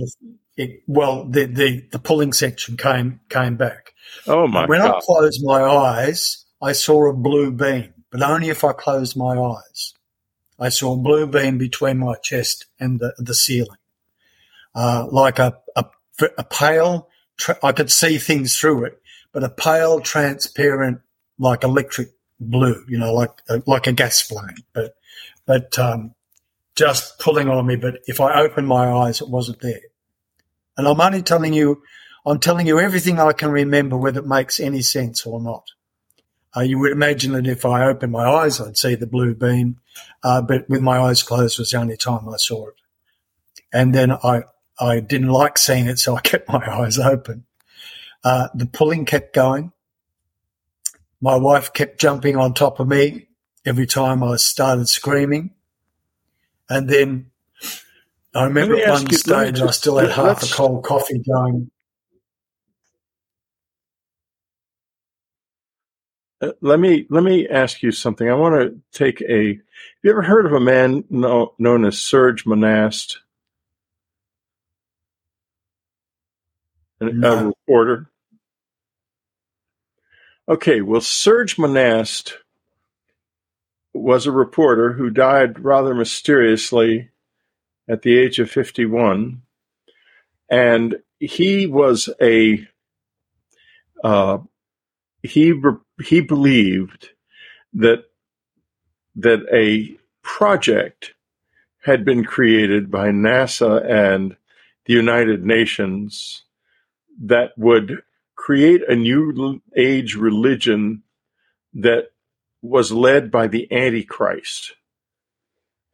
[0.61, 3.94] it, well, the, the, the pulling section came came back.
[4.26, 4.66] Oh my!
[4.66, 4.96] When God.
[4.96, 9.38] I closed my eyes, I saw a blue beam, but only if I closed my
[9.38, 9.94] eyes.
[10.58, 13.78] I saw a blue beam between my chest and the the ceiling,
[14.74, 15.86] uh, like a a,
[16.36, 17.08] a pale.
[17.38, 19.00] Tra- I could see things through it,
[19.32, 21.00] but a pale, transparent,
[21.38, 22.84] like electric blue.
[22.86, 24.94] You know, like a, like a gas flame, but
[25.46, 26.14] but um,
[26.76, 27.76] just pulling on me.
[27.76, 29.80] But if I opened my eyes, it wasn't there.
[30.76, 31.82] And I'm only telling you,
[32.24, 35.64] I'm telling you everything I can remember, whether it makes any sense or not.
[36.56, 39.78] Uh, you would imagine that if I opened my eyes, I'd see the blue beam,
[40.22, 42.74] uh, but with my eyes closed was the only time I saw it.
[43.72, 44.42] And then I,
[44.78, 47.45] I didn't like seeing it, so I kept my eyes open.
[48.24, 49.72] Uh, the pulling kept going.
[51.20, 53.28] My wife kept jumping on top of me
[53.64, 55.50] every time I started screaming.
[56.68, 57.29] And then
[58.34, 61.70] I remember at one stage just, I still had half a cold coffee going.
[66.40, 68.28] Uh, let me let me ask you something.
[68.28, 69.48] I want to take a.
[69.48, 73.18] Have you ever heard of a man no, known as Serge Monast?
[77.00, 77.38] No.
[77.38, 78.11] A reporter.
[80.48, 82.34] Okay, well, Serge Monast
[83.92, 87.11] was a reporter who died rather mysteriously
[87.91, 89.42] at the age of 51.
[90.49, 92.67] And he was a,
[94.04, 94.38] uh,
[95.22, 95.53] he,
[96.04, 97.11] he believed
[97.75, 98.04] that,
[99.17, 101.14] that a project
[101.83, 104.37] had been created by NASA and
[104.87, 106.45] the United Nations
[107.22, 108.03] that would
[108.37, 111.03] create a new age religion
[111.75, 112.11] that
[112.62, 114.75] was led by the Antichrist.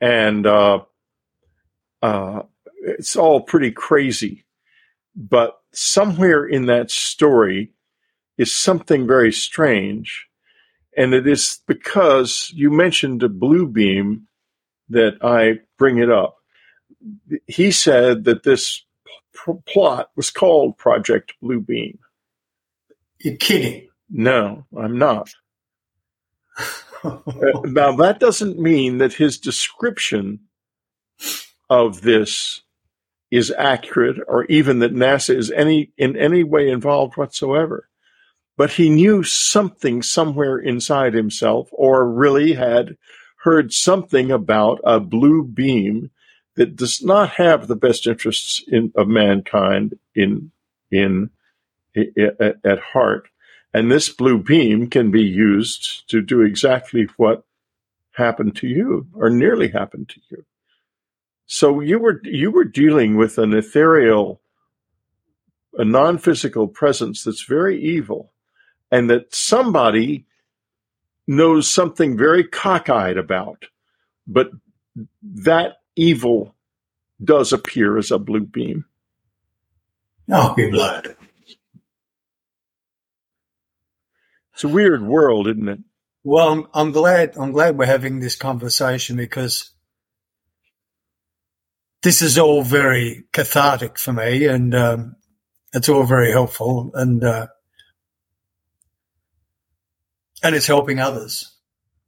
[0.00, 0.80] And uh,
[2.02, 2.42] uh,
[2.82, 4.44] it's all pretty crazy.
[5.14, 7.72] But somewhere in that story
[8.38, 10.26] is something very strange.
[10.96, 14.28] And it is because you mentioned a blue beam
[14.88, 16.36] that I bring it up.
[17.46, 18.84] He said that this
[19.34, 21.98] p- plot was called Project Blue Beam.
[23.20, 23.88] You're kidding.
[24.10, 25.30] No, I'm not.
[27.04, 27.18] uh,
[27.64, 30.40] now, that doesn't mean that his description
[31.68, 32.62] of this
[33.30, 37.88] is accurate or even that NASA is any in any way involved whatsoever.
[38.56, 42.96] But he knew something somewhere inside himself or really had
[43.42, 46.10] heard something about a blue beam
[46.54, 50.50] that does not have the best interests in, of mankind in,
[50.90, 51.30] in,
[51.94, 52.10] in
[52.40, 53.28] at, at heart.
[53.74, 57.44] And this blue beam can be used to do exactly what
[58.12, 60.44] happened to you or nearly happened to you.
[61.46, 64.40] So you were you were dealing with an ethereal,
[65.74, 68.32] a non-physical presence that's very evil,
[68.90, 70.26] and that somebody
[71.26, 73.66] knows something very cockeyed about,
[74.26, 74.50] but
[75.22, 76.54] that evil
[77.22, 78.84] does appear as a blue beam.
[80.30, 81.16] Oh, be blood.
[84.54, 85.78] It's a weird world, isn't it?
[86.24, 87.36] Well, I'm, I'm glad.
[87.36, 89.70] I'm glad we're having this conversation because
[92.06, 95.16] this is all very cathartic for me, and um,
[95.72, 97.48] it's all very helpful, and uh,
[100.40, 101.52] and it's helping others.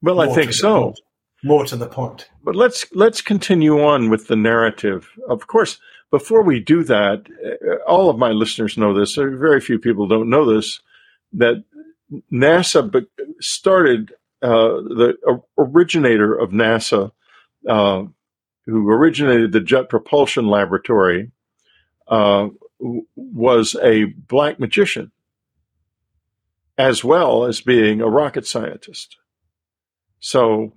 [0.01, 0.83] Well, I think so.
[0.83, 1.01] Point.
[1.43, 2.29] More to the point.
[2.45, 5.11] But let's let's continue on with the narrative.
[5.29, 5.81] Of course,
[6.13, 9.17] before we do that, uh, all of my listeners know this.
[9.17, 10.81] Very few people don't know this.
[11.33, 11.65] That
[12.33, 13.05] NASA
[13.41, 14.13] started
[14.43, 17.11] uh, the originator of NASA
[17.69, 18.05] uh,
[18.69, 21.31] who originated the Jet Propulsion Laboratory,
[22.07, 22.49] uh,
[23.17, 25.11] was a black magician,
[26.77, 29.17] as well as being a rocket scientist.
[30.21, 30.75] So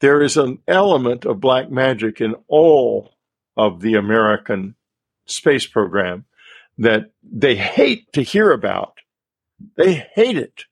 [0.00, 3.14] there is an element of black magic in all
[3.56, 4.74] of the American
[5.24, 6.26] space program
[6.76, 8.98] that they hate to hear about.
[9.76, 10.64] They hate it,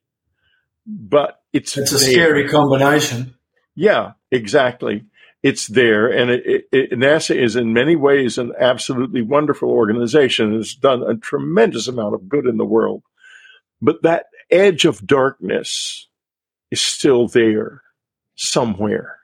[0.87, 3.37] but it's it's a scary combination.
[3.75, 5.07] Yeah, exactly
[5.43, 6.09] it's there.
[6.09, 10.55] And it, it, NASA is in many ways an absolutely wonderful organization.
[10.55, 13.03] It's done a tremendous amount of good in the world.
[13.81, 16.09] But that edge of darkness
[16.71, 17.83] is still there
[18.35, 19.19] somewhere.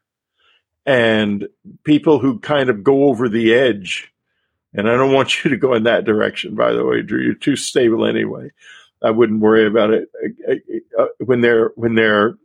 [0.87, 1.49] And
[1.83, 4.13] people who kind of go over the edge,
[4.73, 7.35] and I don't want you to go in that direction, by the way, Drew, you're
[7.35, 8.51] too stable anyway.
[9.03, 10.09] I wouldn't worry about it
[10.99, 12.37] uh, when they're, when they're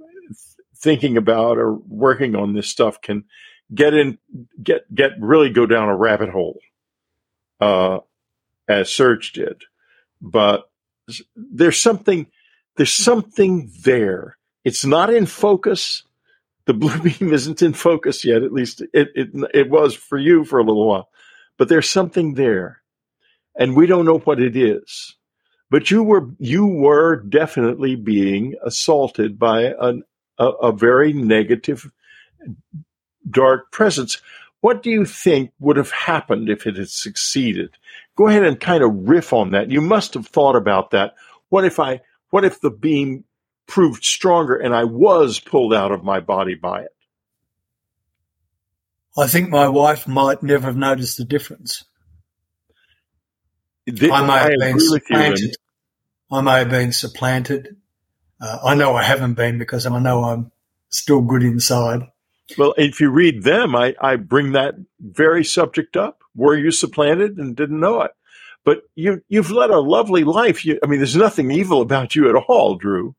[0.75, 3.25] thinking about or working on this stuff can
[3.73, 4.17] get in,
[4.61, 6.59] get, get really go down a rabbit hole,
[7.59, 7.99] uh,
[8.67, 9.63] as Serge did.
[10.21, 10.69] But
[11.35, 12.27] there's something,
[12.77, 14.37] there's something there.
[14.63, 16.03] It's not in focus.
[16.65, 18.43] The blue beam isn't in focus yet.
[18.43, 21.09] At least it, it, it was for you for a little while,
[21.57, 22.79] but there's something there
[23.59, 25.15] and we don't know what it is.
[25.69, 30.03] But you were, you were definitely being assaulted by an,
[30.39, 31.91] a, a very negative
[33.29, 34.21] dark presence.
[34.61, 37.71] What do you think would have happened if it had succeeded?
[38.15, 39.71] Go ahead and kind of riff on that.
[39.71, 41.15] You must have thought about that.
[41.49, 43.23] What if I, what if the beam
[43.67, 46.95] proved stronger and I was pulled out of my body by it?
[49.17, 51.83] I think my wife might never have noticed the difference.
[53.87, 53.91] I
[54.25, 55.55] may I have been supplanted.
[56.31, 57.77] I may have been supplanted.
[58.39, 60.51] Uh, I know I haven't been because I know I'm
[60.89, 62.03] still good inside.
[62.57, 66.21] Well, if you read them, I, I bring that very subject up.
[66.35, 68.11] Were you supplanted and didn't know it?
[68.65, 70.65] But you, you've led a lovely life.
[70.65, 73.15] You, I mean, there's nothing evil about you at all, Drew.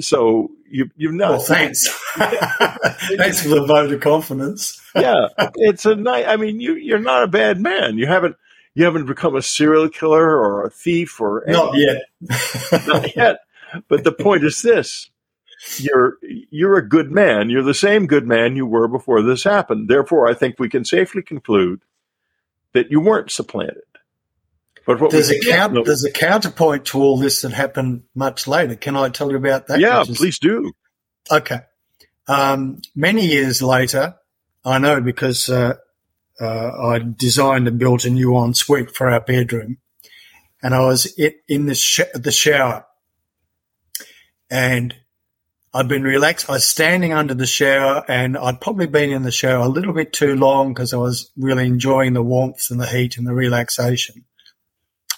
[0.00, 1.30] So you, you've not.
[1.30, 1.88] Well, thanks.
[2.14, 4.80] thanks for the vote of confidence.
[4.94, 6.26] yeah, it's a nice.
[6.26, 7.98] I mean, you, you're not a bad man.
[7.98, 8.36] You haven't,
[8.74, 12.02] you haven't become a serial killer or a thief or not yet.
[12.86, 13.38] not yet.
[13.88, 15.10] But the point is this:
[15.78, 17.50] you're you're a good man.
[17.50, 19.88] You're the same good man you were before this happened.
[19.88, 21.82] Therefore, I think we can safely conclude
[22.72, 23.82] that you weren't supplanted.
[24.84, 28.48] But what there's a count, know, there's a counterpoint to all this that happened much
[28.48, 28.74] later.
[28.74, 29.78] Can I tell you about that?
[29.78, 30.72] Yeah, is, please do.
[31.30, 31.60] Okay.
[32.26, 34.16] Um, many years later,
[34.64, 35.74] I know because uh,
[36.40, 39.78] uh, I designed and built a new ensuite for our bedroom,
[40.62, 41.16] and I was
[41.48, 42.84] in the sh- the shower,
[44.50, 44.94] and
[45.74, 46.50] I'd been relaxed.
[46.50, 49.94] I was standing under the shower and I'd probably been in the shower a little
[49.94, 53.32] bit too long because I was really enjoying the warmth and the heat and the
[53.32, 54.24] relaxation.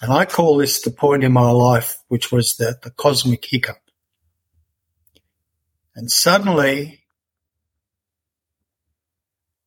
[0.01, 3.78] And I call this the point in my life, which was the, the cosmic hiccup.
[5.97, 7.05] And suddenly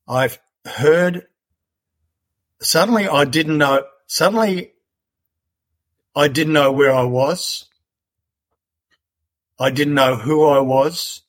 [0.08, 1.26] I've heard.
[2.60, 3.84] Suddenly, I didn't know.
[4.06, 4.72] Suddenly,
[6.16, 7.66] I didn't know where I was.
[9.58, 11.22] I didn't know who I was.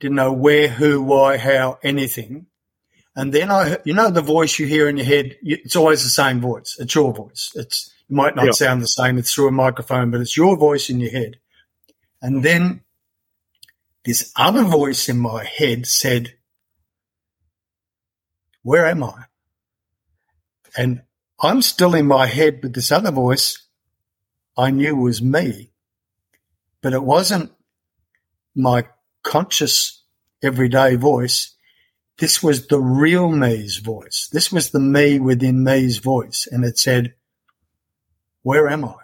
[0.00, 2.46] Didn't know where, who, why, how, anything.
[3.14, 6.10] And then I, you know, the voice you hear in your head, it's always the
[6.10, 6.76] same voice.
[6.78, 7.50] It's your voice.
[7.54, 8.52] It's, it might not yeah.
[8.52, 9.16] sound the same.
[9.16, 11.38] It's through a microphone, but it's your voice in your head.
[12.20, 12.82] And then
[14.04, 16.34] this other voice in my head said,
[18.62, 19.24] where am I?
[20.76, 21.02] And
[21.40, 23.62] I'm still in my head, but this other voice
[24.58, 25.70] I knew was me,
[26.86, 27.50] but it wasn't
[28.54, 28.84] my
[29.24, 30.04] conscious
[30.40, 31.56] everyday voice
[32.18, 34.28] this was the real me's voice.
[34.32, 36.48] This was the me within me's voice.
[36.50, 37.14] And it said,
[38.42, 38.94] where am I?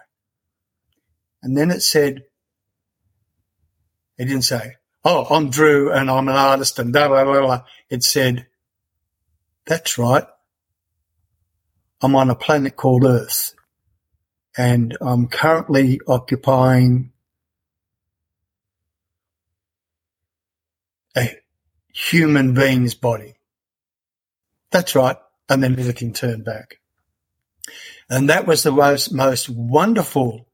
[1.43, 2.23] And then it said,
[4.17, 7.63] it didn't say, oh, I'm Drew and I'm an artist and blah, blah, blah.
[7.89, 8.47] It said,
[9.67, 10.25] that's right.
[12.01, 13.53] I'm on a planet called Earth
[14.57, 17.12] and I'm currently occupying
[21.15, 21.37] a
[21.93, 23.35] human being's body.
[24.71, 25.17] That's right.
[25.49, 26.79] And then everything turned back.
[28.09, 30.47] And that was the most, most wonderful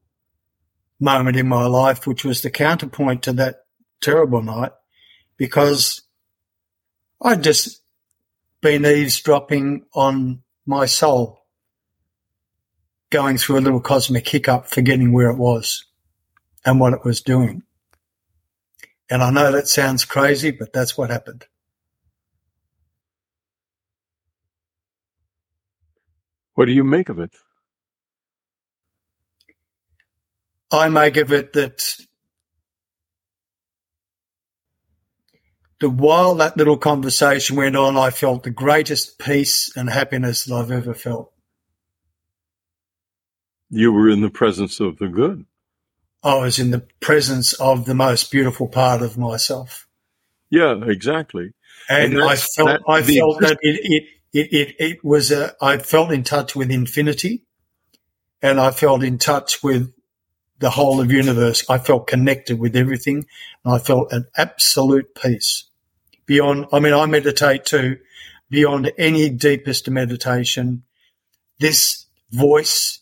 [0.98, 3.64] moment in my life, which was the counterpoint to that
[4.00, 4.72] terrible night
[5.36, 6.02] because
[7.22, 7.82] I'd just
[8.60, 11.46] been eavesdropping on my soul,
[13.08, 15.86] going through a little cosmic hiccup, forgetting where it was
[16.64, 17.62] and what it was doing.
[19.10, 21.44] And I know that sounds crazy, but that's what happened.
[26.54, 27.32] What do you make of it?
[30.70, 31.96] I make of it that
[35.80, 40.54] the while that little conversation went on, I felt the greatest peace and happiness that
[40.54, 41.32] I've ever felt.
[43.70, 45.46] You were in the presence of the good.
[46.22, 49.86] I was in the presence of the most beautiful part of myself.
[50.50, 51.52] Yeah, exactly.
[51.88, 55.54] And, and I felt, that, I felt that it, it, it, it, it was a,
[55.60, 57.44] I felt in touch with infinity
[58.42, 59.92] and I felt in touch with
[60.58, 61.64] the whole of universe.
[61.70, 63.26] I felt connected with everything
[63.64, 65.64] and I felt an absolute peace
[66.26, 67.98] beyond, I mean, I meditate too,
[68.50, 70.82] beyond any deepest meditation.
[71.58, 73.00] This voice,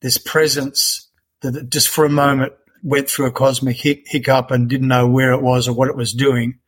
[0.00, 1.08] this presence,
[1.42, 2.52] that just for a moment
[2.82, 6.12] went through a cosmic hiccup and didn't know where it was or what it was
[6.12, 6.58] doing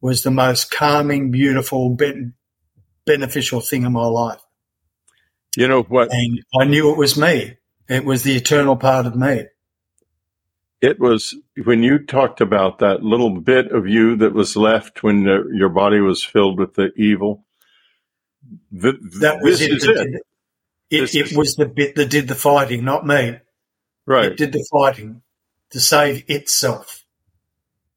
[0.00, 1.96] was the most calming, beautiful,
[3.06, 4.40] beneficial thing in my life.
[5.56, 6.12] You know what?
[6.12, 7.56] And I knew it was me.
[7.88, 9.44] It was the eternal part of me.
[10.80, 11.34] It was
[11.64, 15.70] when you talked about that little bit of you that was left when the, your
[15.70, 17.46] body was filled with the evil.
[18.70, 19.82] The, that was it.
[20.90, 23.38] It, it, it was the bit that did the fighting, not me.
[24.06, 24.32] Right.
[24.32, 25.22] It did the fighting
[25.70, 27.04] to save itself.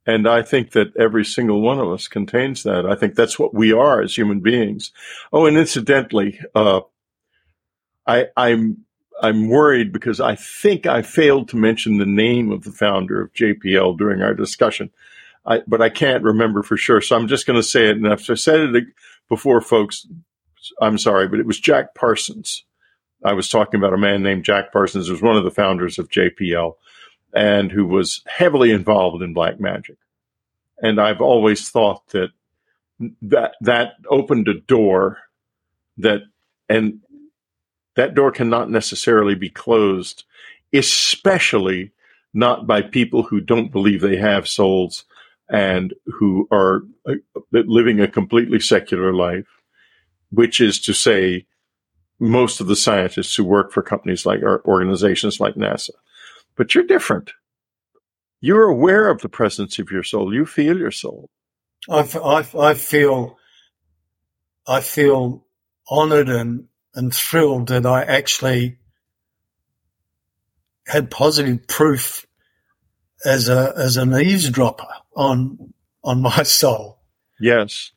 [0.06, 2.86] And I think that every single one of us contains that.
[2.86, 4.92] I think that's what we are as human beings.
[5.34, 6.82] Oh, and incidentally, uh,
[8.08, 8.86] I, I'm
[9.22, 13.34] I'm worried because I think I failed to mention the name of the founder of
[13.34, 14.92] JPL during our discussion,
[15.46, 17.02] I, but I can't remember for sure.
[17.02, 17.98] So I'm just going to say it.
[17.98, 18.86] And if I said it
[19.28, 20.06] before, folks,
[20.80, 22.64] I'm sorry, but it was Jack Parsons.
[23.23, 25.98] I was talking about a man named Jack Parsons, who was one of the founders
[25.98, 26.76] of JPL
[27.34, 29.98] and who was heavily involved in black magic.
[30.81, 32.30] And I've always thought that
[33.22, 35.19] that that opened a door
[35.98, 36.22] that
[36.69, 36.99] and
[37.95, 40.23] that door cannot necessarily be closed,
[40.73, 41.91] especially
[42.34, 45.06] not by people who don't believe they have souls
[45.49, 47.15] and who are uh,
[47.52, 49.48] living a completely secular life,
[50.30, 51.45] which is to say,
[52.19, 55.91] most of the scientists who work for companies like or organizations like NASA.
[56.56, 57.31] But you're different.
[58.41, 60.34] You're aware of the presence of your soul.
[60.34, 61.30] You feel your soul.
[61.89, 63.38] I, I, I feel,
[64.68, 65.45] I feel
[65.89, 68.80] honored and, and thrilled that I actually
[70.85, 72.26] had positive proof
[73.26, 75.73] as a, as an eavesdropper on,
[76.03, 76.99] on my soul.
[77.39, 77.91] Yes.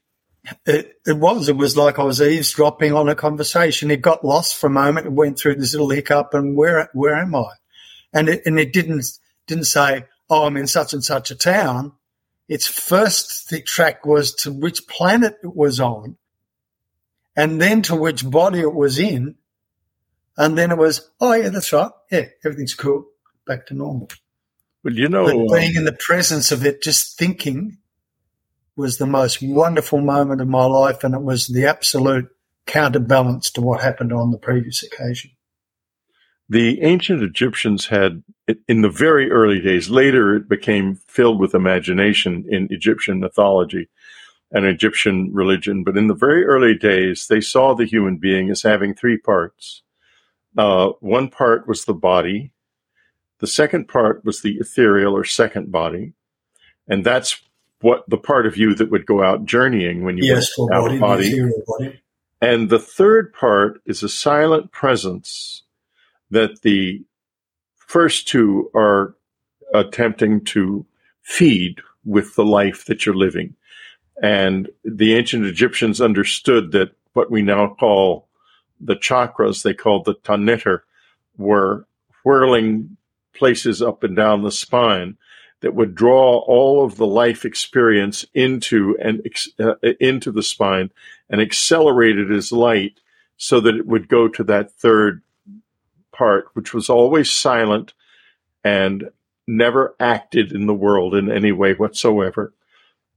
[0.64, 1.48] It, it was.
[1.48, 3.90] It was like I was eavesdropping on a conversation.
[3.90, 5.06] It got lost for a moment.
[5.06, 7.50] It went through this little hiccup, and where where am I?
[8.12, 9.04] And it and it didn't
[9.46, 11.92] didn't say, "Oh, I'm in such and such a town."
[12.48, 16.16] Its first track was to which planet it was on,
[17.36, 19.36] and then to which body it was in,
[20.36, 21.90] and then it was, "Oh yeah, that's right.
[22.10, 23.06] Yeah, everything's cool,
[23.46, 24.08] back to normal."
[24.82, 27.76] Well, you know, but being um, in the presence of it, just thinking
[28.76, 32.28] was the most wonderful moment of my life, and it was the absolute
[32.66, 35.32] counterbalance to what happened on the previous occasion.
[36.48, 38.22] The ancient Egyptians had,
[38.66, 43.88] in the very early days, later it became filled with imagination in Egyptian mythology
[44.51, 48.62] and Egyptian religion, but in the very early days, they saw the human being as
[48.62, 49.82] having three parts.
[50.59, 52.52] Uh, one part was the body,
[53.38, 56.14] the second part was the ethereal or second body,
[56.88, 57.40] and that's
[57.81, 60.82] what the part of you that would go out journeying when you yes, went out
[60.82, 61.51] body, of body.
[61.66, 62.02] body.
[62.40, 65.62] And the third part is a silent presence
[66.31, 67.02] that the
[67.77, 69.15] first two are
[69.74, 70.86] attempting to
[71.23, 73.55] feed with the life that you're living.
[74.23, 78.28] And the ancient Egyptians understood that what we now call
[78.81, 80.85] the chakras, they called the taniter,
[81.36, 81.86] were
[82.24, 82.97] whirling
[83.35, 85.16] places up and down the spine
[85.61, 89.23] that would draw all of the life experience into and
[89.59, 90.91] uh, into the spine
[91.28, 93.01] and accelerate it as light
[93.37, 95.23] so that it would go to that third
[96.12, 97.93] part which was always silent
[98.65, 99.11] and
[99.47, 102.53] never acted in the world in any way whatsoever.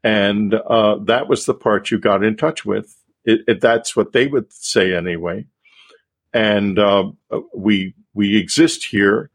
[0.03, 2.97] And uh, that was the part you got in touch with.
[3.23, 5.45] It, it, that's what they would say anyway.
[6.33, 7.11] And uh,
[7.53, 9.29] we we exist here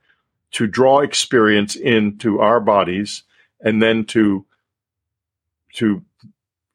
[0.52, 3.22] to draw experience into our bodies
[3.60, 4.44] and then to
[5.74, 6.02] to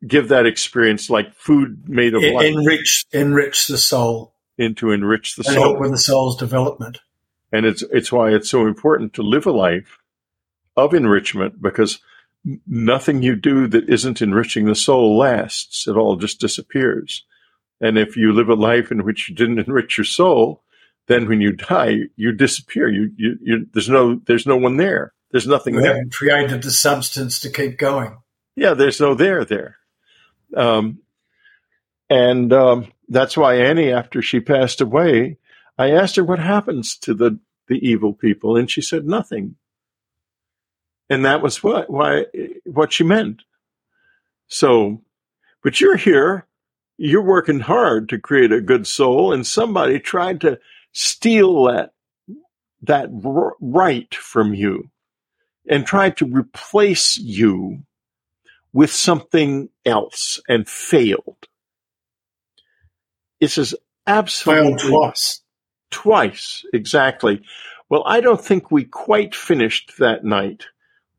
[0.06, 2.46] give that experience like food made of life.
[2.46, 4.34] enrich enrich the soul.
[4.58, 5.64] And to enrich the and soul.
[5.64, 7.00] help with the soul's development.
[7.52, 9.98] And it's it's why it's so important to live a life
[10.76, 12.00] of enrichment because
[12.68, 15.88] nothing you do that isn't enriching the soul lasts.
[15.88, 17.26] It all just disappears.
[17.82, 20.64] And if you live a life in which you didn't enrich your soul
[21.08, 22.88] then when you die, you disappear.
[22.88, 25.14] You, you, you there's no, there's no one there.
[25.32, 25.96] There's nothing you there.
[25.96, 28.18] haven't created the substance to keep going.
[28.56, 29.78] Yeah, there's no there there.
[30.56, 31.00] Um,
[32.10, 35.38] and um, that's why Annie, after she passed away,
[35.78, 39.56] I asked her what happens to the the evil people, and she said nothing.
[41.10, 42.26] And that was what why
[42.66, 43.42] what she meant.
[44.48, 45.02] So,
[45.64, 46.46] but you're here,
[46.98, 50.60] you're working hard to create a good soul, and somebody tried to
[50.94, 51.92] steal that
[52.84, 53.10] that
[53.62, 54.90] right from you
[55.70, 57.84] and try to replace you
[58.74, 61.48] with something else and failed.
[63.40, 63.76] This is
[64.08, 65.42] absolutely failed twice.
[65.92, 67.42] Twice, exactly.
[67.90, 70.66] Well, I don't think we quite finished that night.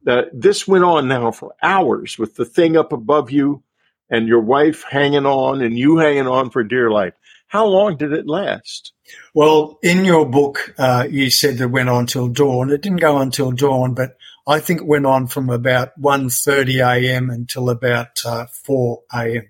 [0.06, 3.62] Uh, this went on now for hours with the thing up above you
[4.10, 7.14] and your wife hanging on and you hanging on for dear life.
[7.46, 8.93] How long did it last?
[9.35, 12.70] Well, in your book, uh, you said that it went on till dawn.
[12.70, 14.16] It didn't go on till dawn, but
[14.47, 17.31] I think it went on from about 1.30 a.m.
[17.31, 19.48] until about uh, 4 a.m.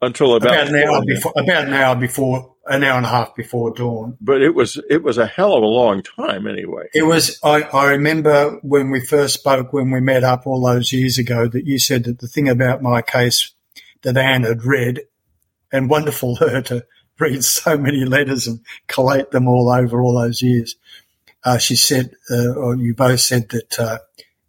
[0.00, 3.34] Until about, about an hour before, about an hour before, an hour and a half
[3.34, 4.18] before dawn.
[4.20, 6.88] But it was it was a hell of a long time anyway.
[6.92, 7.38] It was.
[7.42, 11.48] I, I remember when we first spoke, when we met up all those years ago,
[11.48, 13.54] that you said that the thing about my case
[14.02, 15.00] that Anne had read,
[15.72, 16.84] and wonderful her to
[17.18, 20.76] read so many letters and collate them all over all those years.
[21.44, 23.98] Uh, she said, uh, or you both said that uh,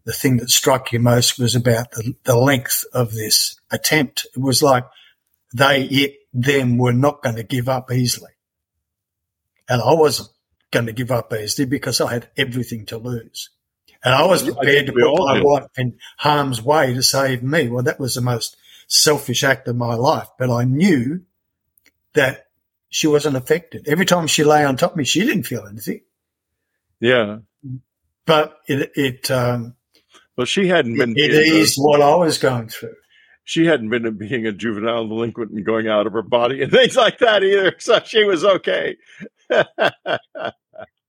[0.06, 4.28] the thing that struck you most was about the, the length of this attempt.
[4.36, 4.86] It was like
[5.54, 8.32] they, it, them were not going to give up easily.
[9.68, 10.30] And I wasn't
[10.72, 13.50] going to give up easily because I had everything to lose.
[14.04, 17.68] And I was prepared to put my life in harm's way to save me.
[17.68, 18.56] Well, that was the most
[18.88, 20.28] selfish act of my life.
[20.38, 21.22] But I knew
[22.14, 22.45] that
[22.96, 23.90] she wasn't affected.
[23.90, 26.00] Every time she lay on top of me, she didn't feel anything.
[27.02, 27.40] Yeah.
[28.26, 29.76] But it, it, um,
[30.38, 31.12] well, she hadn't been.
[31.18, 32.96] It, it eased what I was going through.
[33.44, 36.96] She hadn't been being a juvenile delinquent and going out of her body and things
[36.96, 37.76] like that either.
[37.80, 38.96] So she was okay.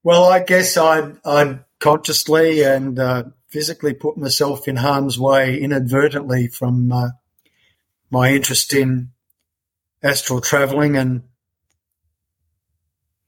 [0.03, 6.49] well, I guess I I consciously and uh, physically put myself in harm's way inadvertently
[6.49, 7.09] from uh,
[8.09, 9.11] my interest in
[10.03, 11.23] astral traveling and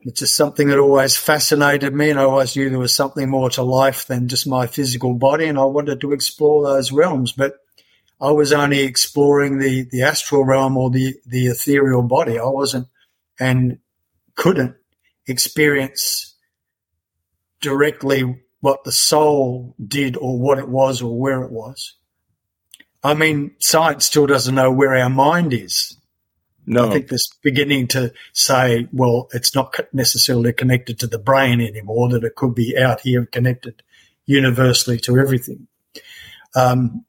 [0.01, 3.49] it's just something that always fascinated me, and I always knew there was something more
[3.51, 7.33] to life than just my physical body, and I wanted to explore those realms.
[7.33, 7.55] But
[8.21, 12.39] I was only exploring the, the astral realm or the, the ethereal body.
[12.39, 12.87] I wasn't
[13.39, 13.79] and
[14.35, 14.75] couldn't
[15.27, 16.35] experience
[17.61, 21.95] directly what the soul did or what it was or where it was.
[23.03, 25.97] I mean, science still doesn't know where our mind is.
[26.69, 26.87] No.
[26.87, 32.09] I think this beginning to say, well, it's not necessarily connected to the brain anymore,
[32.09, 33.81] that it could be out here connected
[34.27, 35.67] universally to everything.
[36.55, 37.05] Um,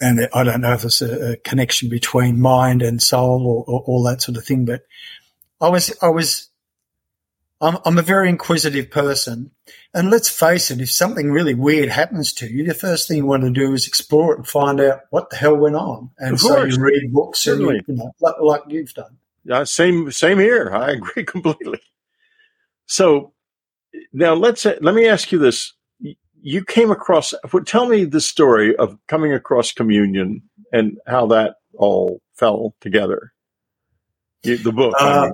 [0.00, 3.80] and I don't know if there's a, a connection between mind and soul or, or,
[3.80, 4.82] all that sort of thing, but
[5.60, 6.48] I was, I was,
[7.62, 9.52] I'm, I'm a very inquisitive person.
[9.94, 13.26] And let's face it, if something really weird happens to you, the first thing you
[13.26, 16.10] want to do is explore it and find out what the hell went on.
[16.18, 19.16] And so you read books and you, you know, like, like you've done.
[19.44, 20.70] Yeah, same, same here.
[20.74, 21.80] I agree completely.
[22.86, 23.32] So
[24.12, 25.72] now let's, let me ask you this
[26.42, 27.32] you came across,
[27.64, 33.32] tell me the story of coming across communion and how that all fell together.
[34.42, 34.94] The book.
[34.98, 35.30] Uh,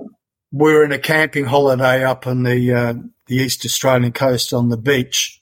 [0.51, 2.93] we were in a camping holiday up on the uh,
[3.27, 5.41] the East Australian coast on the beach,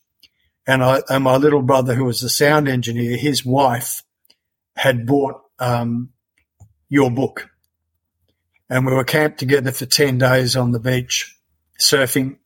[0.66, 4.04] and I and my little brother, who was a sound engineer, his wife
[4.76, 6.10] had bought um,
[6.90, 7.50] your book,
[8.70, 11.38] and we were camped together for ten days on the beach,
[11.80, 12.38] surfing.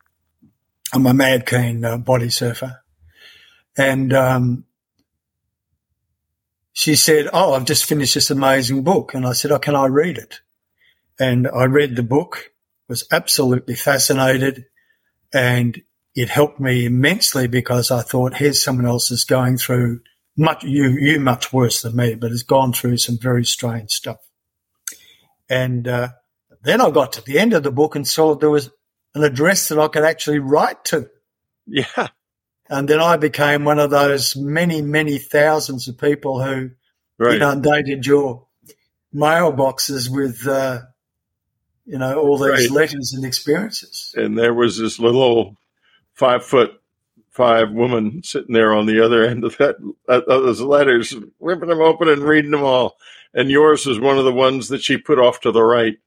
[0.93, 2.81] I'm a mad keen uh, body surfer,
[3.77, 4.65] and um,
[6.73, 9.88] she said, "Oh, I've just finished this amazing book," and I said, "Oh, can I
[9.88, 10.41] read it?"
[11.19, 12.50] And I read the book,
[12.91, 14.65] was absolutely fascinated,
[15.34, 15.81] and
[16.13, 20.01] it helped me immensely because I thought, here's someone else that's going through
[20.35, 24.18] much you you much worse than me, but has gone through some very strange stuff.
[25.49, 26.09] And uh,
[26.63, 28.69] then I got to the end of the book and saw there was
[29.15, 31.09] an address that I could actually write to.
[31.65, 32.09] Yeah.
[32.69, 36.72] And then I became one of those many, many thousands of people who
[37.18, 37.35] right.
[37.35, 38.47] inundated your
[39.13, 40.81] mailboxes with, uh,
[41.91, 42.72] you know, all these right.
[42.72, 44.15] letters and experiences.
[44.15, 45.57] And there was this little
[46.13, 46.81] five foot
[47.31, 49.76] five woman sitting there on the other end of that
[50.07, 52.95] of those letters, ripping them open and reading them all.
[53.34, 55.97] And yours was one of the ones that she put off to the right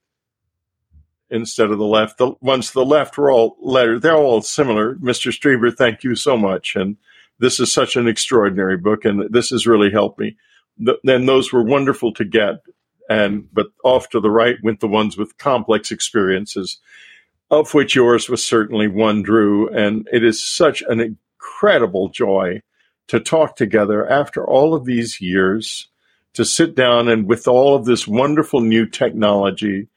[1.28, 2.16] instead of the left.
[2.16, 4.00] The ones to the left were all letters.
[4.00, 4.94] They're all similar.
[4.94, 5.32] Mr.
[5.32, 6.76] Strieber, thank you so much.
[6.76, 6.96] And
[7.38, 10.38] this is such an extraordinary book, and this has really helped me.
[11.02, 12.62] Then those were wonderful to get.
[13.08, 16.78] And but off to the right went the ones with complex experiences,
[17.50, 19.68] of which yours was certainly one, Drew.
[19.68, 22.62] And it is such an incredible joy
[23.08, 25.88] to talk together after all of these years,
[26.32, 29.88] to sit down and with all of this wonderful new technology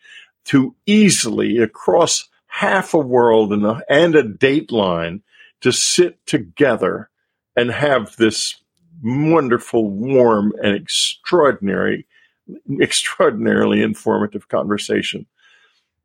[0.46, 5.22] to easily across half a world and a, and a dateline
[5.62, 7.10] to sit together
[7.56, 8.56] and have this
[9.04, 12.07] wonderful, warm, and extraordinary,
[12.82, 15.26] extraordinarily informative conversation.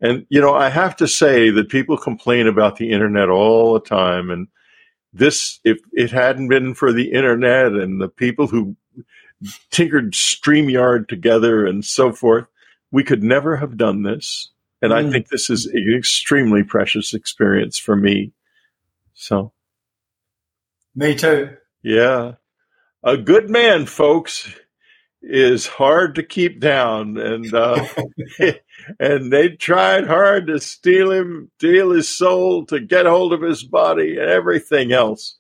[0.01, 3.81] And, you know, I have to say that people complain about the internet all the
[3.81, 4.31] time.
[4.31, 4.49] And
[5.13, 8.77] this, if it hadn't been for the internet and the people who
[9.71, 12.47] tinkered StreamYard together and so forth,
[12.91, 14.51] we could never have done this.
[14.81, 14.97] And mm.
[14.97, 18.33] I think this is an extremely precious experience for me.
[19.15, 19.53] So.
[20.95, 21.57] Me too.
[21.83, 22.33] Yeah.
[23.05, 24.53] A good man, folks,
[25.23, 27.17] is hard to keep down.
[27.17, 27.87] And, uh,
[29.01, 33.63] and they tried hard to steal him, steal his soul, to get hold of his
[33.63, 35.37] body and everything else.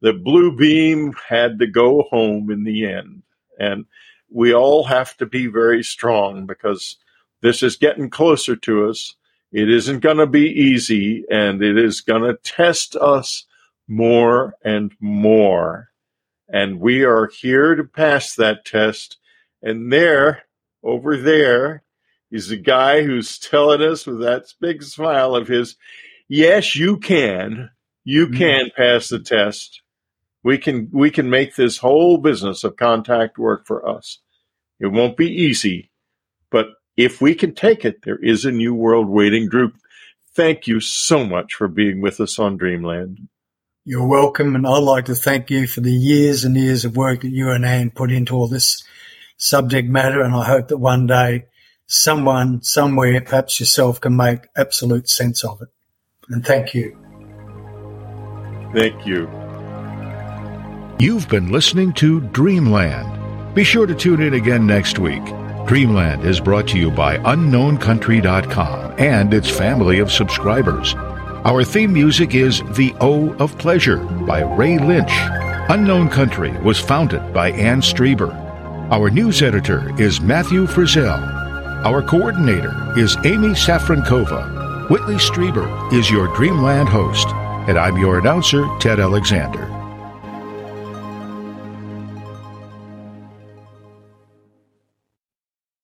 [0.00, 3.22] The blue beam had to go home in the end.
[3.58, 3.86] And
[4.30, 6.96] we all have to be very strong because
[7.40, 9.14] this is getting closer to us.
[9.52, 13.44] It isn't going to be easy and it is going to test us
[13.86, 15.90] more and more.
[16.48, 19.17] And we are here to pass that test.
[19.62, 20.44] And there,
[20.82, 21.82] over there,
[22.30, 25.76] is a guy who's telling us with that big smile of his,
[26.28, 27.70] yes, you can.
[28.04, 28.36] You mm-hmm.
[28.36, 29.82] can pass the test.
[30.44, 34.20] We can we can make this whole business of contact work for us.
[34.80, 35.90] It won't be easy,
[36.50, 39.48] but if we can take it, there is a new world waiting.
[39.48, 39.72] Drew,
[40.34, 43.28] thank you so much for being with us on Dreamland.
[43.84, 47.22] You're welcome, and I'd like to thank you for the years and years of work
[47.22, 48.84] that you and Anne put into all this
[49.38, 51.46] subject matter, and I hope that one day
[51.86, 55.68] someone, somewhere, perhaps yourself, can make absolute sense of it.
[56.28, 56.96] And thank you.
[58.74, 59.30] Thank you.
[61.00, 63.54] You've been listening to Dreamland.
[63.54, 65.24] Be sure to tune in again next week.
[65.66, 70.94] Dreamland is brought to you by UnknownCountry.com and its family of subscribers.
[71.44, 75.12] Our theme music is The O of Pleasure by Ray Lynch.
[75.70, 78.47] Unknown Country was founded by Anne Strieber.
[78.90, 81.20] Our news editor is Matthew Frizzell.
[81.84, 84.88] Our coordinator is Amy Safrankova.
[84.88, 87.28] Whitley Strieber is your Dreamland host,
[87.68, 89.67] and I'm your announcer, Ted Alexander.